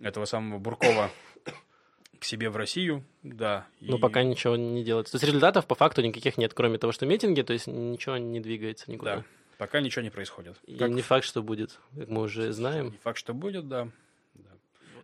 [0.00, 1.10] этого самого Буркова
[2.18, 3.66] к себе в Россию, да.
[3.80, 5.12] Ну, и- пока ничего не делается.
[5.12, 8.40] То есть результатов по факту никаких нет, кроме того, что митинги, то есть ничего не
[8.40, 9.16] двигается никуда.
[9.16, 9.24] Да,
[9.58, 10.56] пока ничего не происходит.
[10.66, 12.86] И Как- не факт, что будет, как мы уже знаем.
[12.92, 13.88] Не факт, что будет, да.
[14.34, 14.50] Да.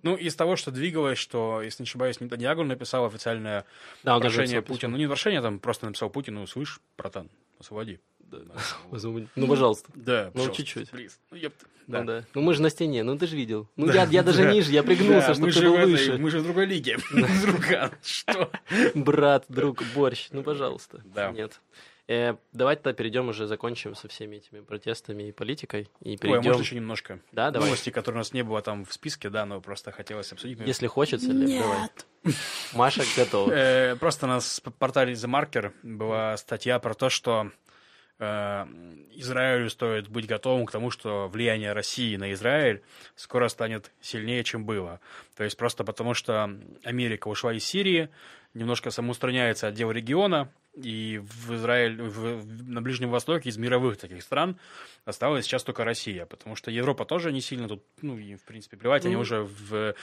[0.02, 3.66] Ну, из того, что двигалось, что, если не ошибаюсь, Нетаньягу написал официальное
[4.02, 4.92] Да, он прошение Путину.
[4.92, 7.28] Ну, не прошение, там просто написал Путину, слышь, братан,
[7.58, 8.00] освободи.
[8.38, 9.26] Письмо.
[9.36, 9.90] Ну, пожалуйста.
[9.94, 10.88] Да, Ну, пожалуйста, чуть-чуть.
[11.30, 11.66] Ну, ёпта.
[11.86, 12.24] Ну да.
[12.34, 13.68] Ну мы же на стене, ну ты же видел.
[13.76, 13.94] Ну Да.
[13.94, 14.52] я, я даже Да.
[14.52, 16.18] ниже, я пригнулся, Да, чтобы мы ты был в выше.
[16.18, 16.98] Мы же в другой лиге.
[17.42, 18.50] Друган, что?
[18.94, 21.02] Брат, друг, борщ, ну пожалуйста.
[21.04, 21.32] Да.
[21.32, 21.60] Нет.
[22.06, 25.88] Э, давайте тогда перейдем уже, закончим со всеми этими протестами и политикой.
[26.00, 26.42] И Ой, а перейдем...
[26.50, 27.20] можно еще немножко?
[27.32, 27.68] Да, давай.
[27.68, 30.58] Новости, которые у нас не было там в списке, да, но просто хотелось обсудить.
[30.64, 31.80] Если хочется, Лев, давай.
[31.82, 32.06] Нет.
[32.72, 33.50] Маша готова.
[33.52, 37.50] Э, Просто на с- портале The Marker была статья про то, что
[38.20, 42.82] Израилю стоит быть готовым к тому, что влияние России на Израиль
[43.16, 45.00] скоро станет сильнее, чем было.
[45.36, 46.50] То есть просто потому, что
[46.84, 48.08] Америка ушла из Сирии,
[48.54, 54.56] немножко самоустраняется отдел региона, и в Израиль, в- на Ближнем Востоке из мировых таких стран
[55.04, 58.76] осталась сейчас только Россия, потому что Европа тоже не сильно тут, ну, и в принципе
[58.76, 59.20] плевать, они Ну.
[59.22, 59.94] уже в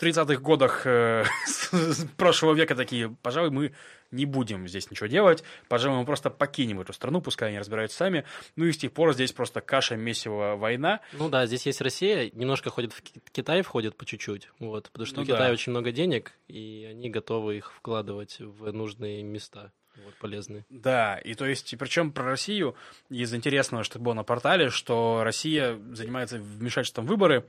[0.00, 1.24] 30-х годах э,
[2.16, 3.72] прошлого века такие, пожалуй, мы
[4.10, 8.24] не будем здесь ничего делать, пожалуй, мы просто покинем эту страну, пускай они разбираются сами.
[8.56, 11.00] Ну и с тех пор здесь просто каша, месиво, война.
[11.12, 15.06] Ну да, здесь есть Россия, немножко ходит в Ки- Китай, входит по чуть-чуть, вот, потому
[15.06, 15.52] что Ну у Китая да.
[15.52, 19.72] очень много денег, и они готовы их вкладывать в нужные места,
[20.04, 20.64] вот, полезные.
[20.70, 22.76] Да, и то есть, причем про Россию,
[23.10, 27.44] из интересного, что было на портале, что Россия занимается вмешательством в выборы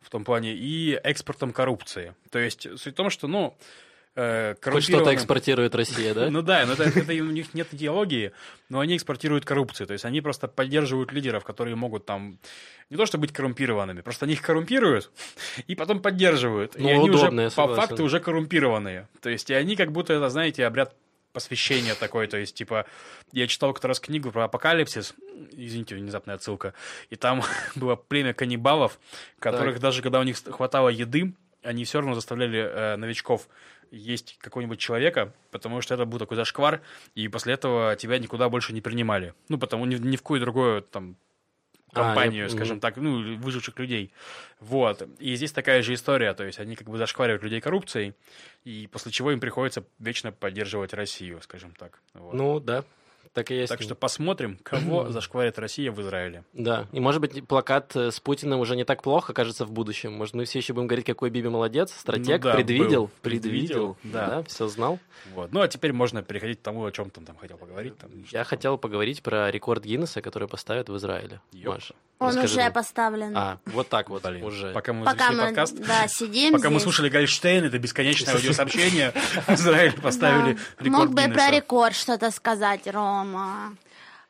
[0.00, 2.14] в том плане и экспортом коррупции.
[2.30, 3.56] То есть, суть в том, что, ну,
[4.14, 6.30] э, Хоть что-то экспортирует Россия, да?
[6.30, 8.32] Ну да, но это, это у них нет идеологии,
[8.68, 9.86] но они экспортируют коррупцию.
[9.86, 12.38] То есть они просто поддерживают лидеров, которые могут там
[12.90, 15.10] не то что быть коррумпированными, просто они их коррумпируют
[15.66, 16.74] и потом поддерживают.
[16.78, 19.08] Ну, и они удобно, уже по факту уже коррумпированные.
[19.20, 20.94] То есть и они как будто это, знаете, обряд
[21.32, 22.86] посвящения такой, то есть, типа,
[23.32, 25.14] я читал как-то раз книгу про апокалипсис,
[25.52, 26.74] извините, внезапная отсылка,
[27.10, 27.42] и там
[27.74, 28.98] было племя каннибалов,
[29.38, 33.48] которых даже когда у них хватало еды, они все равно заставляли э, новичков
[33.92, 36.80] есть какого-нибудь человека, потому что это был такой зашквар,
[37.14, 39.34] и после этого тебя никуда больше не принимали.
[39.48, 41.16] Ну, потому ни, ни в какую другую там
[41.94, 44.12] А, я- компанию, скажем так, ну, выживших людей.
[44.60, 45.06] Вот.
[45.18, 48.14] И здесь такая же история, то есть они как бы зашкваривают людей коррупцией,
[48.64, 52.00] и после чего им приходится вечно поддерживать Россию, скажем так.
[52.14, 52.32] Вот.
[52.32, 52.84] Ну да,
[53.32, 53.70] так и есть.
[53.70, 56.44] так что посмотрим, кого зашкварит Россия в Израиле.
[56.52, 60.12] Да, и может быть плакат э, с Путиным уже не так плохо кажется в будущем.
[60.12, 63.10] Может мы все еще будем говорить, какой Биби молодец, стратег, Ну да, предвидел, был.
[63.22, 64.42] предвидел, Предвидел, да.
[64.44, 64.98] все знал.
[65.34, 65.52] Вот.
[65.52, 67.96] Ну, а теперь можно переходить к тому, о чем ты там хотел поговорить.
[67.98, 71.40] Там, Я хотел поговорить про рекорд Гиннесса, который поставят в Израиле.
[71.52, 71.70] Ёпта.
[71.70, 72.72] Маша, Он расскажи уже нам.
[72.72, 73.36] поставлен.
[73.36, 74.72] А, вот так вот Блин, уже.
[74.72, 76.82] Пока мы Пока записали мы подкаст, да, сидим пока мы здесь.
[76.82, 79.12] слушали Гольштейн, это бесконечное аудиосообщение,
[79.46, 80.84] в Израиле поставили Да.
[80.84, 82.86] рекорд Мог бы про рекорд что-то сказать,
[83.22, 83.76] Рома.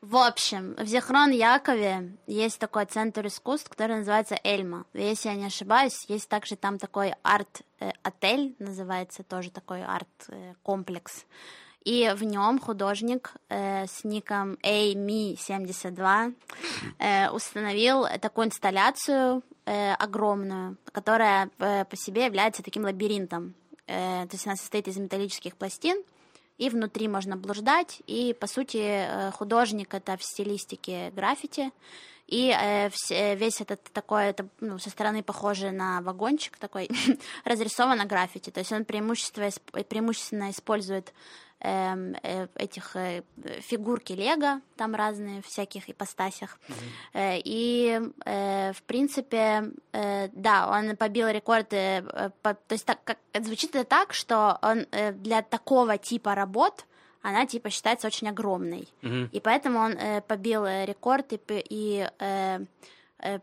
[0.03, 4.85] В общем, в Зихрон Якове есть такой центр искусств, который называется Эльма.
[4.93, 11.25] Если я не ошибаюсь, есть также там такой арт-отель, называется тоже такой арт-комплекс.
[11.85, 16.35] И в нем художник э, с ником AMI72
[16.99, 23.55] э, установил такую инсталляцию э, огромную, которая э, по себе является таким лабиринтом.
[23.87, 26.03] Э, то есть она состоит из металлических пластин,
[26.59, 31.71] и внутри можно блуждать, и, по сути, э, художник— это в стилистике граффити,
[32.29, 36.88] и э, вс- весь этот такой, это, ну, со стороны похожий на вагончик такой,
[37.45, 41.12] разрисовано граффити, то есть он преимущественно, исп- преимущественно использует э,
[41.62, 43.22] этих э,
[43.61, 46.59] фигурки Лего, там разные всяких ипостасях.
[47.12, 51.77] Э, и, э, в принципе, э, да, он побил рекорды.
[51.77, 56.35] э, по- то есть так, как, звучит это так, что он э, для такого типа
[56.35, 56.85] работ
[57.25, 58.88] она типа считается очень огромной.
[59.03, 59.29] Мгм.
[59.31, 62.59] И поэтому он э, побил э, рекорд, и, и э,
[63.20, 63.38] э,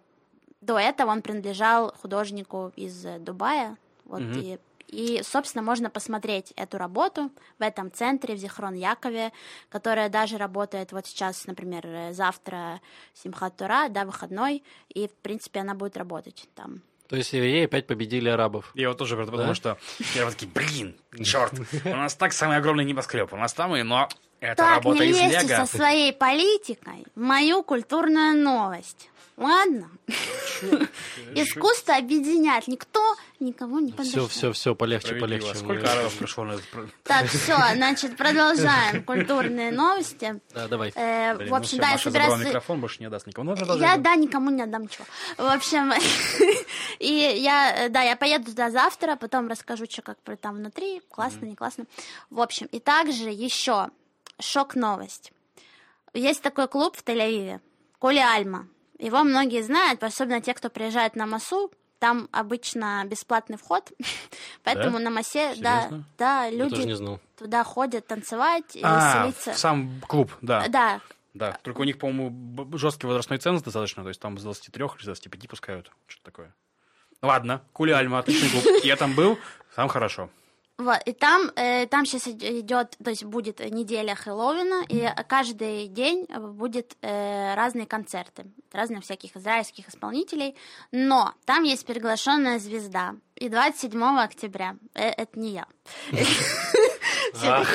[0.60, 3.78] до этого он принадлежал художнику из э, Дубая.
[4.04, 4.40] Вот, Мгм.
[4.42, 4.60] и,
[4.92, 9.32] и, собственно, можно посмотреть эту работу в этом центре, в Зихрон Якове,
[9.70, 12.82] которая даже работает вот сейчас, например, э, завтра
[13.14, 16.82] Симхат Тура, да, выходной, и, в принципе, она будет работать там.
[17.08, 18.72] То есть евреи опять победили арабов.
[18.76, 19.56] Я вот тоже про это подумал, Да?
[19.56, 19.78] что
[20.16, 21.54] я вот такие, блин, черт,
[21.86, 24.08] у нас так самый огромный небоскреб, у нас там и, но
[24.40, 25.66] это так, работа не из лезьте Лего.
[25.66, 29.10] со своей политикой в мою культурную новость.
[29.38, 29.90] Ладно?
[31.36, 32.68] Искусство объединяет.
[32.68, 34.28] Никто никого не Все, подошел.
[34.28, 35.42] все, все, полегче, Справедливо.
[35.42, 35.60] полегче.
[35.60, 36.66] Сколько арабов пришло на этот...
[37.04, 40.40] Так, все, значит, продолжаем культурные новости.
[40.54, 40.92] Да, давай.
[40.96, 42.46] Э, в ну общем, да, я собираюсь...
[42.46, 43.56] микрофон, больше не отдаст никому.
[43.56, 45.06] Ну, Я, да, никому не отдам ничего.
[45.38, 45.94] В общем,
[47.00, 51.02] и я, э, да, я поеду туда завтра, потом расскажу, что как про- там внутри,
[51.10, 51.86] классно, не классно.
[52.30, 53.90] В общем, и также еще
[54.40, 55.32] шок-новость.
[56.14, 57.60] Есть такой клуб в Тель-Авиве,
[58.00, 58.68] Коли Альма.
[59.00, 61.72] Его многие знают, особенно те, кто приезжает на Масу.
[62.00, 63.92] Там обычно бесплатный вход,
[64.64, 66.06] поэтому на Масе, да, Серьезно?
[66.18, 66.96] да, люди
[67.38, 69.52] туда ходят танцевать и А, веселиться.
[69.52, 70.66] в сам клуб, да.
[70.70, 71.02] Да,
[71.34, 75.02] Да, только у них, по-моему, жесткий возрастной ценз достаточно, то есть там с 23 или
[75.02, 76.56] с 25 пускают, что-то такое.
[77.22, 78.64] Ладно, Кули Альма, отличный клуб.
[78.84, 79.38] Я там был,
[79.76, 80.30] там хорошо.
[80.80, 86.26] Вот, и там, э, там сейчас идет, то есть будет неделя Хэллоуина, и каждый день
[86.28, 90.56] будет э, разные концерты, разных всяких израильских исполнителей,
[90.94, 95.68] но там есть приглашенная звезда, и 27 октября, э, это не я,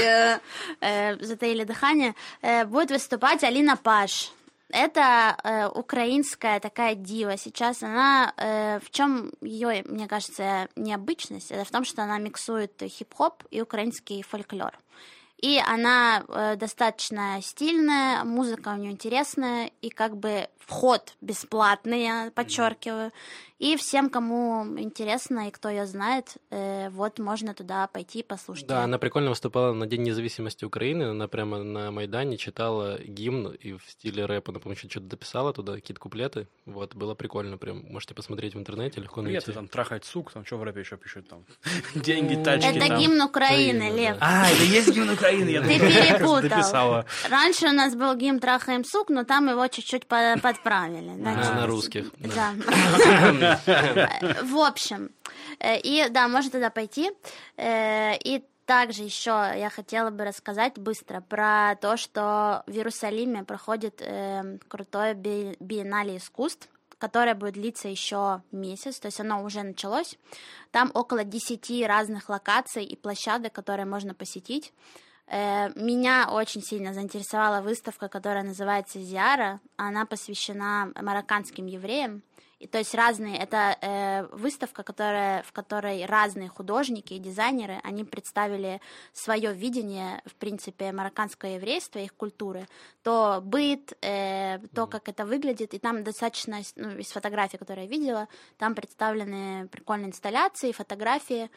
[0.01, 0.39] э,
[0.81, 4.33] э, затаили дыхание, э, будет выступать Алина Паш.
[4.71, 7.37] Это э, украинская такая дива.
[7.37, 11.51] Сейчас она э, в чем ее, мне кажется, необычность?
[11.51, 14.79] Это в том, что она миксует хип-хоп и украинский фольклор.
[15.39, 22.33] И она э, достаточно стильная, музыка у нее интересная, и как бы вход бесплатный, я
[22.35, 23.13] подчеркиваю.
[23.65, 28.67] И всем, кому интересно и кто ее знает, э, вот можно туда пойти и послушать.
[28.67, 31.05] Да, она прикольно выступала на День независимости Украины.
[31.05, 35.77] Она прямо на Майдане читала гимн и в стиле рэпа, она, по-моему, что-то дописала туда,
[35.77, 36.47] какие-то куплеты.
[36.67, 37.87] Вот, было прикольно прям.
[37.91, 39.53] Можете посмотреть в интернете, легко Привет, найти.
[39.59, 41.47] там трахать сук, там что в рэпе еще пишут там?
[41.95, 42.99] Деньги, тачки Это там.
[42.99, 44.19] гимн Украины, Украина, Лев.
[44.19, 44.27] да.
[44.45, 47.05] А, это есть гимн Украины, я Ты перепутал.
[47.31, 51.09] Раньше у нас был гимн «Трахаем сук», но там его чуть-чуть по- подправили.
[51.09, 52.11] На русских.
[52.19, 52.53] Да.
[53.67, 55.11] В общем,
[55.61, 57.11] э, и да, можно туда пойти.
[57.57, 64.01] Э, И также еще я хотела бы рассказать быстро про то, что в Иерусалиме проходит
[64.01, 70.17] э, крутое би- биеннале искусств, которое будет длиться еще месяц, то есть оно уже началось.
[70.71, 74.73] Там около 10 разных локаций и площадок, которые можно посетить.
[75.27, 79.61] Э, Меня очень сильно заинтересовала выставка, которая называется «Зиара».
[79.77, 82.23] Она посвящена марокканским евреям.
[82.65, 88.05] И то есть разные, это э, выставка, которая, в которой разные художники и дизайнеры, они
[88.05, 88.81] представили
[89.13, 92.67] свое видение, в принципе, марокканского еврейства, их культуры,
[93.03, 97.91] то быт, э, то, как это выглядит, и там достаточно, ну, из фотографий, которые я
[97.91, 101.51] видела, там представлены прикольные инсталляции, фотографии,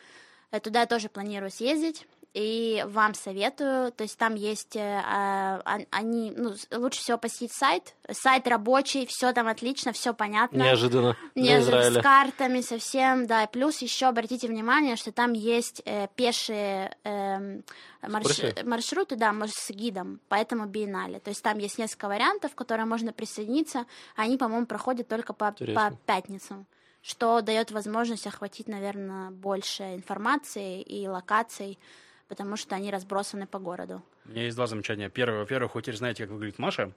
[0.51, 2.07] Э, Туда я тоже планирую съездить.
[2.33, 7.51] И вам советую, то есть там есть, э, а, он- они, ну, лучше всего посетить
[7.51, 10.57] сайт, сайт рабочий, все там отлично, все понятно.
[10.57, 11.61] Неожиданно для Не,
[11.99, 13.45] с картами совсем, да.
[13.45, 17.63] И Плюс еще обратите внимание, что там есть э, пешие эм,
[18.03, 18.63] марш- Экскурсии?
[18.63, 21.19] маршруты, да, с гидом, поэтому биеннале.
[21.19, 23.85] То есть там есть несколько вариантов, к которым можно присоединиться.
[24.15, 26.67] Они, по-моему, проходят только по, по пятницам,
[27.01, 31.79] что дает возможность охватить, наверное, больше информации и локаций,
[32.27, 34.01] потому что они разбросаны по городу.
[34.25, 35.09] У меня есть два замечания.
[35.09, 36.91] Первое, во-первых, вы теперь знаете, как выглядит Маша,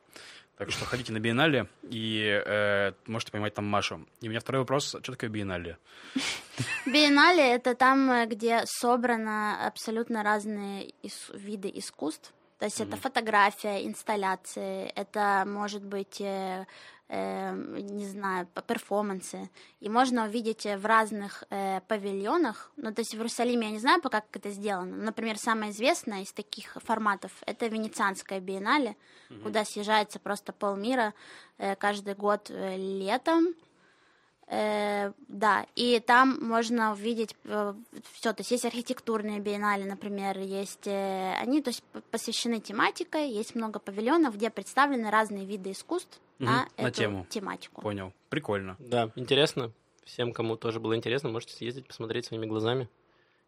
[0.56, 4.06] так что ходите на биеннале и э, можете поймать там Машу.
[4.20, 5.78] И у меня второй вопрос, что такое биеннале?
[6.86, 10.92] Биеннале— это там, э, где собрано абсолютно разные
[11.32, 12.32] виды искусств.
[12.58, 16.22] То есть это фотография, инсталляции, это может быть
[17.10, 19.50] э, не знаю, перформансы.
[19.80, 22.70] И можно увидеть э, в разных э, павильонах.
[22.76, 24.96] Ну, то есть в Иерусалиме я не знаю пока, как это сделано.
[24.96, 28.96] Например, самое известное из таких форматов— это Венецианская биеннале,
[29.42, 31.12] куда съезжается просто полмира
[31.58, 33.54] э, каждый год э, летом.
[34.52, 41.34] Э, да, и там можно увидеть все, то есть есть архитектурные биеннале, например, есть э,
[41.40, 46.68] они, то есть посвящены тематикой, есть много павильонов, где представлены разные виды искусств Мгм, на,
[46.78, 47.26] на эту тему.
[47.30, 47.80] тематику.
[47.80, 48.12] Понял.
[48.28, 48.74] Прикольно.
[48.80, 49.70] Да, интересно.
[50.04, 52.88] Всем, кому тоже было интересно, можете съездить, посмотреть своими глазами.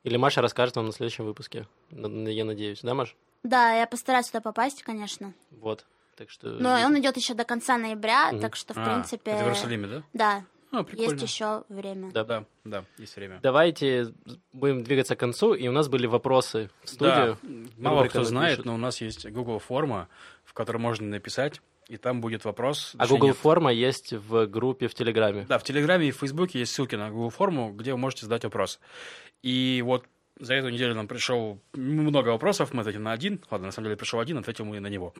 [0.05, 1.67] Или Маша расскажет вам на следующем выпуске.
[1.91, 3.17] Я надеюсь, да, Маш?
[3.43, 5.33] Да, я постараюсь туда попасть, конечно.
[5.51, 5.85] Вот.
[6.17, 6.49] Так что...
[6.51, 8.41] Но он идет еще до конца ноября, Мгм.
[8.41, 10.03] так что, в А, принципе, Это в Иерусалиме, да?
[10.13, 11.13] да, А, прикольно.
[11.13, 12.11] есть еще время.
[12.13, 12.25] Да.
[12.25, 13.41] Да, да, есть время.
[13.43, 14.13] Давайте
[14.53, 17.39] будем двигаться к концу, и у нас были вопросы в студию.
[17.43, 17.91] Да.
[17.91, 18.65] Мало кто знает, напишет.
[18.65, 20.09] но у нас есть Google форма,
[20.45, 22.93] в которой можно написать, и там будет вопрос.
[22.95, 23.37] А точнее, Google нет.
[23.37, 25.45] форма есть в группе в Телеграме.
[25.47, 28.45] Да, в Телеграме и в Фейсбуке есть ссылки на Google форму, где вы можете задать
[28.45, 28.81] вопрос.
[29.43, 30.07] И вот
[30.43, 33.41] за эту неделю нам пришел много вопросов, мы ответим на один.
[33.51, 35.15] Ладно, на самом деле пришел один, ответим мы на него.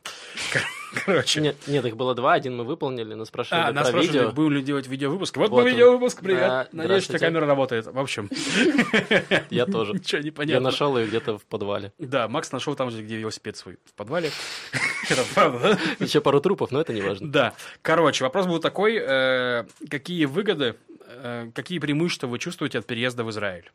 [1.05, 1.39] Короче.
[1.41, 4.31] Нет, нет, их было два, один мы выполнили, нас спрашивали А, нас спрашивали, видео.
[4.33, 5.37] будем ли делать видеовыпуск.
[5.37, 6.41] Вот, Вот мы видеовыпуск, привет.
[6.41, 7.85] Да, Надеюсь, что камера работает.
[7.87, 8.29] В общем,
[9.49, 9.93] Я тоже.
[9.93, 10.59] ничего не Я понятно.
[10.69, 11.93] нашел ее где-то в подвале.
[11.97, 14.29] Да, Макс нашел там же, где велосипед свой, в подвале.
[15.09, 16.05] Это правда, да?
[16.05, 17.29] Еще пару трупов, но это не важно.
[17.29, 17.53] Да.
[17.81, 20.75] Короче, вопрос был такой, э, какие выгоды,
[21.07, 23.71] э, какие преимущества вы чувствуете от переезда в Израиль?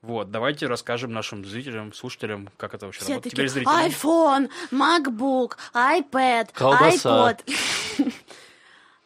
[0.00, 3.32] Вот, давайте расскажем нашим зрителям, слушателям, как это вообще Все работает.
[3.34, 3.90] такие, Теперь зрителям.
[3.90, 7.32] iPhone, MacBook, iPad, Колбаса.
[7.32, 7.40] iPod.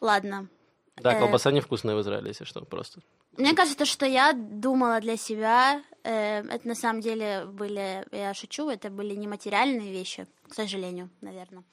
[0.01, 0.49] Ладно.
[0.97, 1.19] Да, Э.
[1.19, 3.01] колбаса невкусная в Израиле, если что, просто.
[3.39, 8.69] Мне кажется, что я думала для себя, э, это на самом деле были, я шучу,
[8.69, 11.65] это были нематериальные вещи, к сожалению, наверное.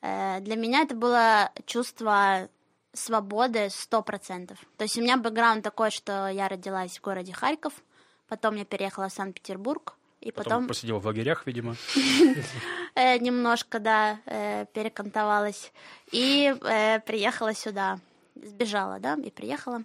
[0.00, 2.48] Э, для меня это было чувство
[2.92, 4.58] свободы сто процентов.
[4.76, 7.72] То есть у меня бэкграунд такой, что я родилась в городе Харьков,
[8.32, 11.76] потом я переехала в Санкт-Петербург, и Потом, потом, посидел в лагерях, видимо.
[12.94, 15.70] э, немножко, да, э, перекантовалась
[16.12, 17.98] и э, приехала сюда.
[18.42, 19.82] Сбежала, да, и приехала.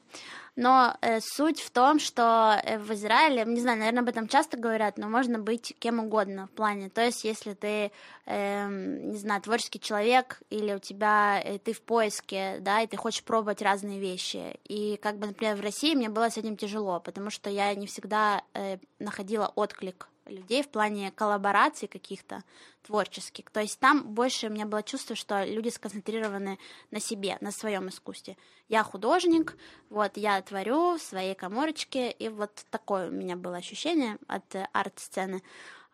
[0.57, 4.57] Но э, суть в том, что э, в Израиле, не знаю, наверное, об этом часто
[4.57, 6.89] говорят, но можно быть кем угодно в плане.
[6.89, 7.91] То есть, если ты,
[8.25, 12.97] эм, не знаю, творческий человек, или у тебя э, ты в поиске, да, и ты
[12.97, 14.59] хочешь пробовать разные вещи.
[14.67, 17.85] И как бы, например, в России мне было с этим тяжело, потому что я не
[17.85, 22.43] всегда э, находила отклик людей в плане коллабораций каких-то
[22.83, 23.49] творческих.
[23.51, 26.57] То есть там больше у меня было чувство, что люди сконцентрированы
[26.91, 28.37] на себе, на своем искусстве.
[28.69, 29.57] Я художник,
[29.89, 34.67] вот, я творю в своей коморочке, и вот такое у меня было ощущение от э,
[34.73, 35.41] арт-сцены.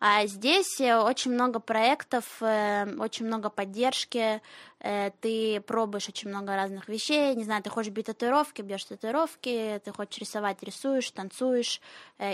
[0.00, 4.42] А здесь э, очень много проектов, э, очень много поддержки,
[4.80, 9.80] э, ты пробуешь очень много разных вещей, не знаю, ты хочешь бить татуировки, бьешь татуировки,
[9.84, 11.80] ты хочешь рисовать, рисуешь, танцуешь,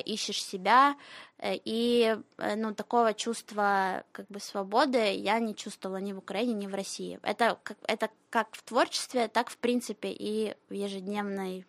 [0.05, 0.97] ищешь себя,
[1.43, 2.19] и
[2.57, 7.21] ну, такого чувства как бы свободы я не чувствовала ни в Украине, ни в России.
[7.23, 11.67] Это как, это как в творчестве, так в принципе и в ежедневной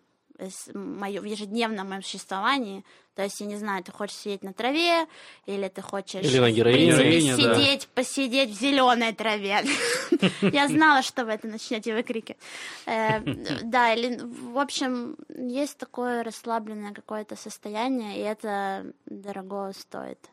[0.74, 2.84] моё- в ежедневном моем существовании.
[3.16, 5.06] То есть, я не знаю, ты хочешь сидеть на траве,
[5.46, 6.78] или ты хочешь Или на героине.
[6.94, 7.56] принципе, Героине, да.
[7.56, 9.64] сидеть, посидеть в зеленой траве.
[10.42, 12.38] Я знала, что вы это начнете выкрики.
[12.86, 13.20] Э,
[13.64, 20.30] Да, или, в общем, есть такое расслабленное какое-то состояние, и это дорого стоит.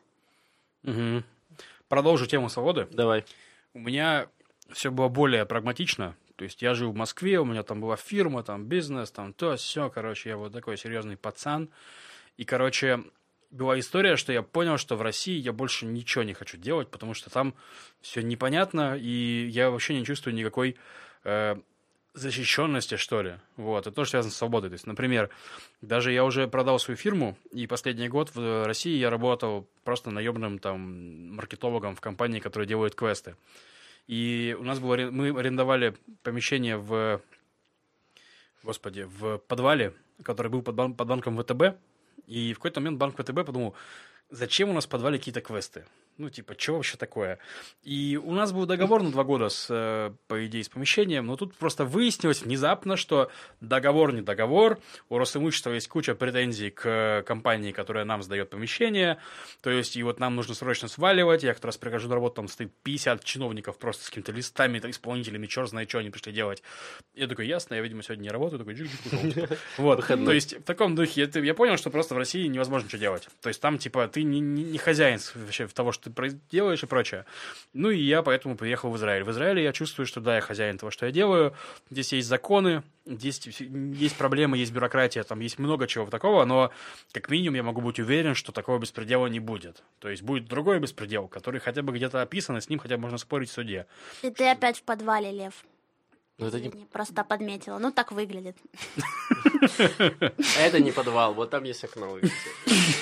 [1.87, 2.87] Продолжу тему свободы.
[2.91, 3.25] Давай.
[3.73, 4.27] У меня
[4.71, 6.15] все было более прагматично.
[6.39, 9.57] То есть я жил в Москве, у меня там была фирма, там бизнес, там то,
[9.57, 11.67] все, короче, я вот такой серьезный пацан.
[12.37, 13.03] И, короче,
[13.51, 17.13] была история, что я понял, что в России я больше ничего не хочу делать, потому
[17.13, 17.55] что там
[17.99, 20.77] все непонятно, и я вообще не чувствую никакой
[21.25, 21.57] э,
[22.13, 23.33] защищенности, что ли.
[23.57, 24.69] Вот, это тоже связано с свободой.
[24.69, 25.29] То есть, например,
[25.81, 30.57] даже я уже продал свою фирму, и последний год в России я работал просто наемным
[30.57, 33.35] там маркетологом в компании, которая делает квесты.
[34.09, 37.21] И у нас было, мы арендовали помещение в,
[38.63, 39.93] господи, в подвале,
[40.23, 41.77] который был под, бан- под банком ВТБ.
[42.25, 43.75] И в какой-то момент банк ВТБ подумал,
[44.31, 45.85] зачем у нас в подвале какие-то квесты?
[46.19, 47.39] Ну, типа, что вообще такое?
[47.81, 51.37] И у нас был договор на два года, с, э, по идее, с помещением, но
[51.37, 57.71] тут просто выяснилось внезапно, что договор не договор, у Росимущества есть куча претензий к компании,
[57.71, 59.17] которая нам сдает помещение,
[59.61, 62.49] то есть, и вот нам нужно срочно сваливать, я как раз прихожу на работу, там
[62.49, 66.61] стоит 50 чиновников просто с какими-то листами, там, исполнителями, черт знает, что они пришли делать.
[67.15, 69.57] Я такой, ясно, я, видимо, сегодня не работаю, такой, джик-джик, пожалуйста.
[69.77, 73.29] Вот, то есть, в таком духе, я понял, что просто в России невозможно ничего делать.
[73.41, 77.25] То есть, там, типа, ты не хозяин вообще того, что ты делаешь и прочее.
[77.73, 79.23] Ну и я поэтому приехал в Израиль.
[79.23, 81.53] В Израиле я чувствую, что да, я хозяин того, что я делаю.
[81.89, 86.71] Здесь есть законы, здесь есть проблемы, есть бюрократия, там есть много чего такого, но
[87.11, 89.83] как минимум я могу быть уверен, что такого беспредела не будет.
[89.99, 93.01] То есть будет другой беспредел, который хотя бы где-то описан, и с ним хотя бы
[93.03, 93.85] можно спорить в суде.
[94.21, 95.53] И ты опять в подвале, Лев.
[96.39, 96.69] Ну, это не...
[96.69, 97.77] Просто подметила.
[97.79, 98.55] Ну, так выглядит.
[100.59, 102.17] Это не подвал, вот там есть окно.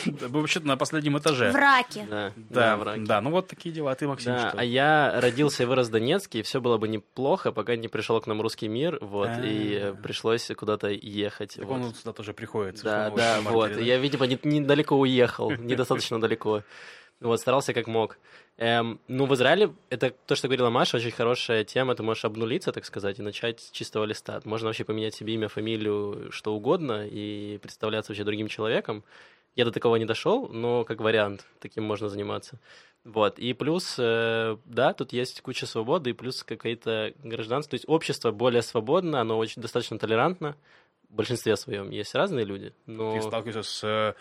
[0.06, 1.52] Вообще-то на последнем этаже.
[1.52, 2.08] В раке.
[2.10, 3.02] Да, Да, в раке.
[3.02, 3.92] да, ну вот такие дела.
[3.92, 4.58] А ты, Максим, Да, что?
[4.60, 8.20] а я родился и вырос в Донецке, и все было бы неплохо, пока не пришел
[8.22, 11.56] к нам русский мир, вот, и э, пришлось куда-то ехать.
[11.56, 12.82] Так он сюда тоже приходит.
[12.84, 13.78] Да, совершенно да, вот.
[13.78, 16.64] Я, видимо, не- недалеко уехал, недостаточно далеко.
[17.20, 18.20] Вот, старался как мог.
[18.58, 21.96] Эм, ну, в Израиле, это то, что говорила Маша, очень хорошая тема.
[21.96, 24.40] Ты можешь обнулиться, так сказать, и начать с чистого листа.
[24.46, 29.04] Можно вообще поменять себе имя, фамилию, что угодно, и представляться вообще другим человеком.
[29.56, 32.60] Я до такого не дошел, но как вариант, таким можно заниматься.
[33.04, 33.40] Вот.
[33.40, 37.72] И плюс, э, да, тут есть куча свободы, и плюс какое-то гражданство.
[37.72, 40.56] То есть общество более свободно, оно очень достаточно толерантно.
[41.10, 43.16] В большинстве своем есть разные люди, но...
[43.16, 44.16] Ты сталкиваешься с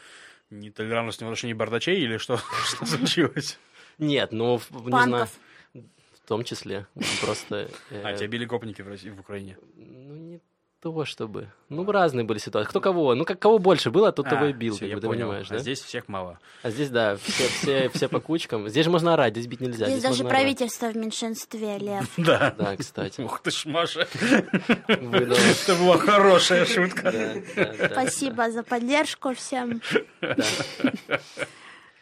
[0.51, 2.37] э, нетолерантностью в отношении бардачей или что,
[2.67, 3.59] что случилось?
[3.99, 5.27] Нет, ну, не знаю,
[5.75, 6.87] в том числе.
[7.21, 7.71] Просто...
[7.91, 9.57] э, А, тебя били гопники в России, в Украине.
[9.77, 10.41] Ну, не
[10.83, 11.51] то чтобы.
[11.69, 12.69] Ну, разные были ситуации.
[12.69, 13.15] Кто кого?
[13.15, 15.07] Ну, как кого больше было, тот того и А, бил, всё, как я бы, ты
[15.09, 15.21] понял.
[15.27, 15.59] понимаешь, А да?
[15.59, 16.39] здесь всех мало.
[16.63, 18.69] А здесь, да, все, все, все по кучкам.
[18.69, 19.87] Здесь же можно орать, здесь бить нельзя.
[19.87, 20.41] Здесь даже можно орать.
[20.43, 22.09] правительство в меньшинстве, Лев.
[22.19, 22.55] Да.
[22.57, 23.21] Да, кстати.
[23.23, 24.07] Ух ты ж, Маша.
[24.87, 27.13] Это была хорошая шутка.
[27.91, 29.81] Спасибо за поддержку всем.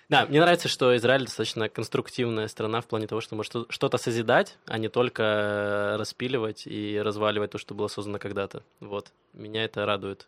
[0.08, 3.96] Да, мне нравится, что Израиль достаточно конструктивная страна в плане того, что может что- что-то
[3.98, 8.62] созидать, а не только э, распиливать и разваливать то, что было создано когда-то.
[8.80, 9.12] Вот.
[9.32, 10.26] Меня это радует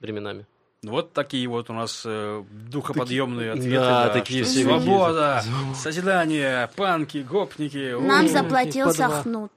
[0.00, 0.46] временами.
[0.82, 3.70] Ну, Вот такие вот у нас э, духоподъемные ответы.
[3.70, 5.42] да, такие что все Свобода,
[5.74, 7.96] созидание, панки, гопники.
[8.00, 8.90] Нам заплатил.
[8.92, 9.50] Сахнут.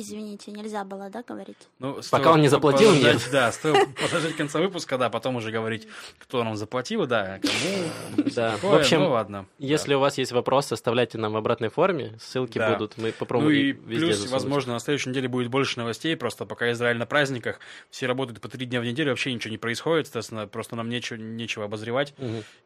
[0.00, 1.58] Извините, нельзя было, да, говорить?
[1.78, 3.20] Ну, Пока он не заплатил, нет.
[3.30, 5.86] Да, стоило подождать конца выпуска, да, потом уже говорить,
[6.18, 8.24] кто нам заплатил, да, кому.
[8.34, 8.56] Да.
[8.62, 9.46] В общем, ну ладно.
[9.58, 12.16] Если у вас есть вопросы, оставляйте нам в обратной форме.
[12.18, 12.96] Ссылки будут.
[12.96, 16.70] Мы Ну попробуем и везде плюс, возможно, на следующей неделе будет больше новостей, просто пока
[16.72, 20.46] Израиль на праздниках, все работают по три дня в неделю, вообще ничего не происходит, соответственно,
[20.46, 22.14] просто нам нечего, нечего обозревать,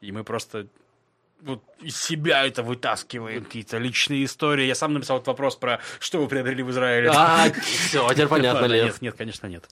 [0.01, 0.68] и мы просто
[1.45, 4.66] вот из себя это вытаскиваем, какие-то личные истории.
[4.66, 7.11] Я сам написал вот вопрос про, что вы приобрели в Израиле.
[7.14, 8.84] А, все, теперь понятно, Лев.
[8.84, 9.64] Нет, нет, конечно, нет.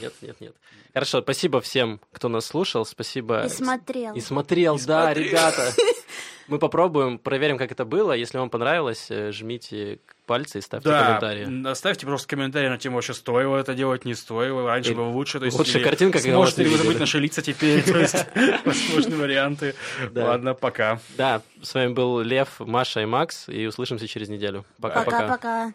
[0.00, 0.54] Нет, нет, нет.
[0.94, 2.84] Хорошо, спасибо всем, кто нас слушал.
[2.84, 3.44] Спасибо.
[3.44, 4.14] И смотрел.
[4.14, 5.72] И смотрел, да, ребята.
[6.50, 8.12] Мы попробуем, проверим, как это было.
[8.12, 11.68] Если вам понравилось, э, жмите пальцы и ставьте да, комментарии.
[11.68, 15.38] Оставьте просто комментарий на тему, вообще стоило это делать, не стоило, раньше и было лучше.
[15.38, 18.26] То есть, лучше картинка, когда Сможете ли вы забыть наши лица теперь, то есть
[18.64, 19.76] возможные варианты.
[20.12, 20.98] Ладно, пока.
[21.16, 24.64] Да, с вами был Лев, Маша и Макс, и услышимся через неделю.
[24.80, 25.20] Пока-пока.
[25.20, 25.72] Пока-пока.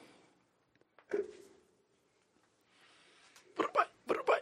[3.57, 4.41] Врубай, врубай.